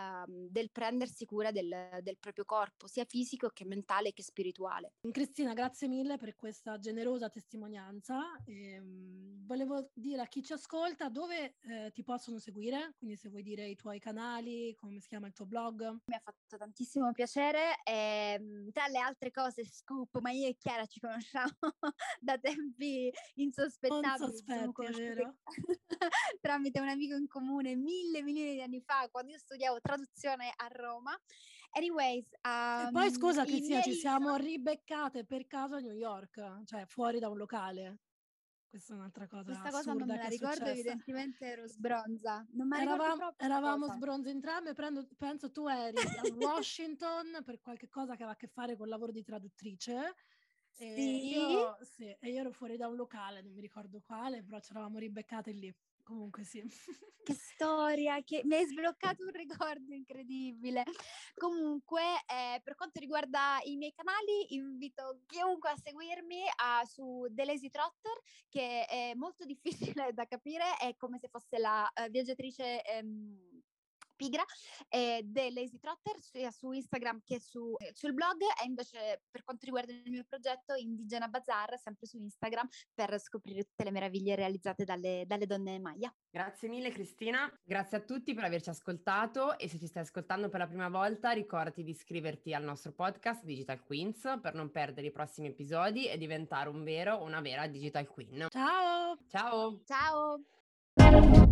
del 0.50 0.72
prendersi 0.72 1.26
cura 1.26 1.52
del, 1.52 2.00
del 2.02 2.18
proprio 2.18 2.46
corpo, 2.46 2.88
sia 2.88 3.06
fisico 3.06 3.50
che 3.50 3.66
mentale 3.66 4.14
che 4.14 4.24
spirituale. 4.24 4.94
Cristina, 5.12 5.54
grazie 5.54 5.88
mille 5.88 6.18
per 6.18 6.36
questa 6.36 6.80
generosa 6.80 7.30
testimonianza 7.30 7.75
testimonianza. 7.76 8.42
E, 8.46 8.80
um, 8.80 9.46
volevo 9.46 9.90
dire 9.94 10.22
a 10.22 10.28
chi 10.28 10.42
ci 10.42 10.54
ascolta 10.54 11.10
dove 11.10 11.58
eh, 11.62 11.92
ti 11.94 12.04
possono 12.04 12.40
seguire, 12.40 12.96
quindi 12.98 13.16
se 13.16 13.30
vuoi 13.30 13.44
dire 13.44 13.68
i 13.68 13.76
tuoi 13.76 14.00
canali, 14.00 14.74
come 14.76 15.00
si 15.00 15.08
chiama 15.08 15.28
il 15.28 15.34
tuo 15.34 15.46
blog. 15.46 15.82
Mi 16.06 16.16
ha 16.16 16.22
fatto 16.24 16.58
tantissimo 16.58 17.12
piacere. 17.12 17.82
E, 17.84 18.38
ehm, 18.40 18.72
tra 18.72 18.88
le 18.88 19.00
altre 19.00 19.32
cose, 19.32 19.66
scoop, 19.66 20.20
ma 20.20 20.32
io 20.32 20.48
e 20.48 20.56
Chiara 20.58 20.86
ci 20.86 21.00
conosciamo 21.00 21.52
da 22.20 22.38
tempi 22.38 23.12
insospettabili. 23.36 24.20
Non 24.20 24.30
sospetti, 24.32 24.86
è 24.86 24.92
vero? 24.92 25.36
tramite 26.42 26.80
un 26.80 26.90
amico 26.90 27.16
in 27.16 27.28
comune 27.28 27.76
mille 27.76 28.22
milioni 28.22 28.54
di 28.54 28.62
anni 28.62 28.82
fa, 28.82 29.08
quando 29.12 29.32
io 29.32 29.38
studiavo 29.38 29.80
traduzione 29.82 30.52
a 30.56 30.68
Roma. 30.68 31.18
Anyways, 31.72 32.26
um, 32.44 32.88
e 32.88 32.92
poi 32.92 33.12
scusa 33.12 33.44
Cristina, 33.44 33.80
miei... 33.80 33.84
ci 33.84 33.94
siamo 33.94 34.36
ribeccate 34.36 35.26
per 35.26 35.46
caso 35.48 35.76
a 35.76 35.80
New 35.80 35.94
York, 35.94 36.64
cioè 36.66 36.86
fuori 36.86 37.20
da 37.20 37.30
un 37.30 37.38
locale. 37.38 38.00
Questa 38.76 38.94
è 38.94 38.98
un'altra 38.98 39.26
cosa. 39.26 39.44
Questa 39.44 39.70
cosa 39.70 39.94
non 39.94 40.06
me 40.06 40.18
la 40.18 40.28
ricordo, 40.28 40.66
evidentemente 40.66 41.46
ero 41.46 41.66
sbronza. 41.66 42.46
Non 42.52 42.68
mi 42.68 42.78
eravamo, 42.78 43.34
eravamo 43.38 43.88
sbronze 43.88 44.30
entrambe, 44.30 44.74
prendo, 44.74 45.08
penso 45.16 45.50
tu 45.50 45.66
eri 45.68 45.96
a 45.98 46.22
Washington 46.36 47.42
per 47.46 47.62
qualche 47.62 47.88
cosa 47.88 48.18
che 48.18 48.24
aveva 48.24 48.32
a 48.32 48.36
che 48.36 48.48
fare 48.48 48.76
con 48.76 48.88
il 48.88 48.92
lavoro 48.92 49.14
di 49.14 49.24
traduttrice. 49.24 50.14
Sì. 50.68 50.84
E 50.84 51.04
io, 51.04 51.78
sì, 51.84 52.14
e 52.20 52.30
io 52.30 52.42
ero 52.42 52.52
fuori 52.52 52.76
da 52.76 52.90
un 52.90 52.98
locale, 52.98 53.42
non 53.42 53.54
mi 53.54 53.62
ricordo 53.62 54.02
quale, 54.06 54.44
però 54.44 54.60
ci 54.60 54.72
eravamo 54.72 54.98
ribeccate 54.98 55.52
lì. 55.52 55.74
Comunque 56.06 56.44
sì. 56.44 56.62
Che 57.26 57.34
storia, 57.34 58.22
che 58.24 58.42
mi 58.46 58.54
hai 58.54 58.66
sbloccato 58.68 59.24
un 59.24 59.32
ricordo 59.32 59.92
incredibile. 59.92 60.84
Comunque, 61.34 62.04
eh, 62.28 62.62
per 62.62 62.76
quanto 62.76 63.00
riguarda 63.00 63.58
i 63.64 63.76
miei 63.76 63.92
canali, 63.92 64.54
invito 64.54 65.22
chiunque 65.26 65.72
a 65.72 65.76
seguirmi 65.76 66.42
uh, 66.44 66.86
su 66.86 67.26
The 67.32 67.46
Lazy 67.46 67.72
Trotter, 67.72 68.14
che 68.48 68.86
è 68.86 69.14
molto 69.16 69.46
difficile 69.50 70.14
da 70.14 70.26
capire, 70.28 70.78
è 70.78 70.96
come 70.96 71.18
se 71.18 71.28
fosse 71.28 71.58
la 71.58 71.92
uh, 71.96 72.10
viaggiatrice... 72.10 72.82
Um, 73.02 73.55
pigra 74.16 74.44
eh, 74.90 75.22
dell'Easy 75.24 75.80
Trotter 75.80 76.20
sia 76.20 76.52
su 76.52 76.72
Instagram 76.72 77.22
che 77.24 77.40
su, 77.40 77.76
eh, 77.78 77.92
sul 77.94 78.14
blog 78.14 78.42
e 78.42 78.66
invece 78.66 79.24
per 79.30 79.44
quanto 79.44 79.66
riguarda 79.66 79.92
il 79.92 80.10
mio 80.10 80.24
progetto 80.28 80.74
Indigena 80.76 81.28
Bazar 81.28 81.78
sempre 81.78 82.08
su 82.08 82.18
Instagram 82.18 82.68
per 82.94 83.20
scoprire 83.20 83.64
tutte 83.64 83.84
le 83.84 83.92
meraviglie 83.92 84.36
realizzate 84.36 84.84
dalle, 84.84 85.24
dalle 85.26 85.46
donne 85.46 85.80
Maya. 85.80 86.14
Grazie 86.30 86.70
mille 86.70 86.92
Cristina, 86.92 87.52
grazie 87.64 87.98
a 87.98 88.02
tutti 88.02 88.34
per 88.34 88.44
averci 88.44 88.70
ascoltato 88.70 89.58
e 89.58 89.68
se 89.68 89.78
ci 89.78 89.88
stai 89.88 90.04
ascoltando 90.04 90.50
per 90.50 90.60
la 90.60 90.68
prima 90.68 90.90
volta 90.90 91.32
ricordati 91.32 91.84
di 91.84 91.92
iscriverti 91.92 92.54
al 92.54 92.64
nostro 92.64 92.92
podcast 92.92 93.44
Digital 93.44 93.84
Queens 93.84 94.40
per 94.42 94.54
non 94.54 94.72
perdere 94.72 95.08
i 95.08 95.12
prossimi 95.12 95.48
episodi 95.48 96.08
e 96.08 96.18
diventare 96.18 96.70
un 96.70 96.84
vero 96.84 97.16
o 97.16 97.24
una 97.24 97.42
vera 97.42 97.68
Digital 97.68 98.08
Queen. 98.08 98.48
Ciao! 98.50 99.18
Ciao! 99.28 99.82
Ciao! 99.86 101.45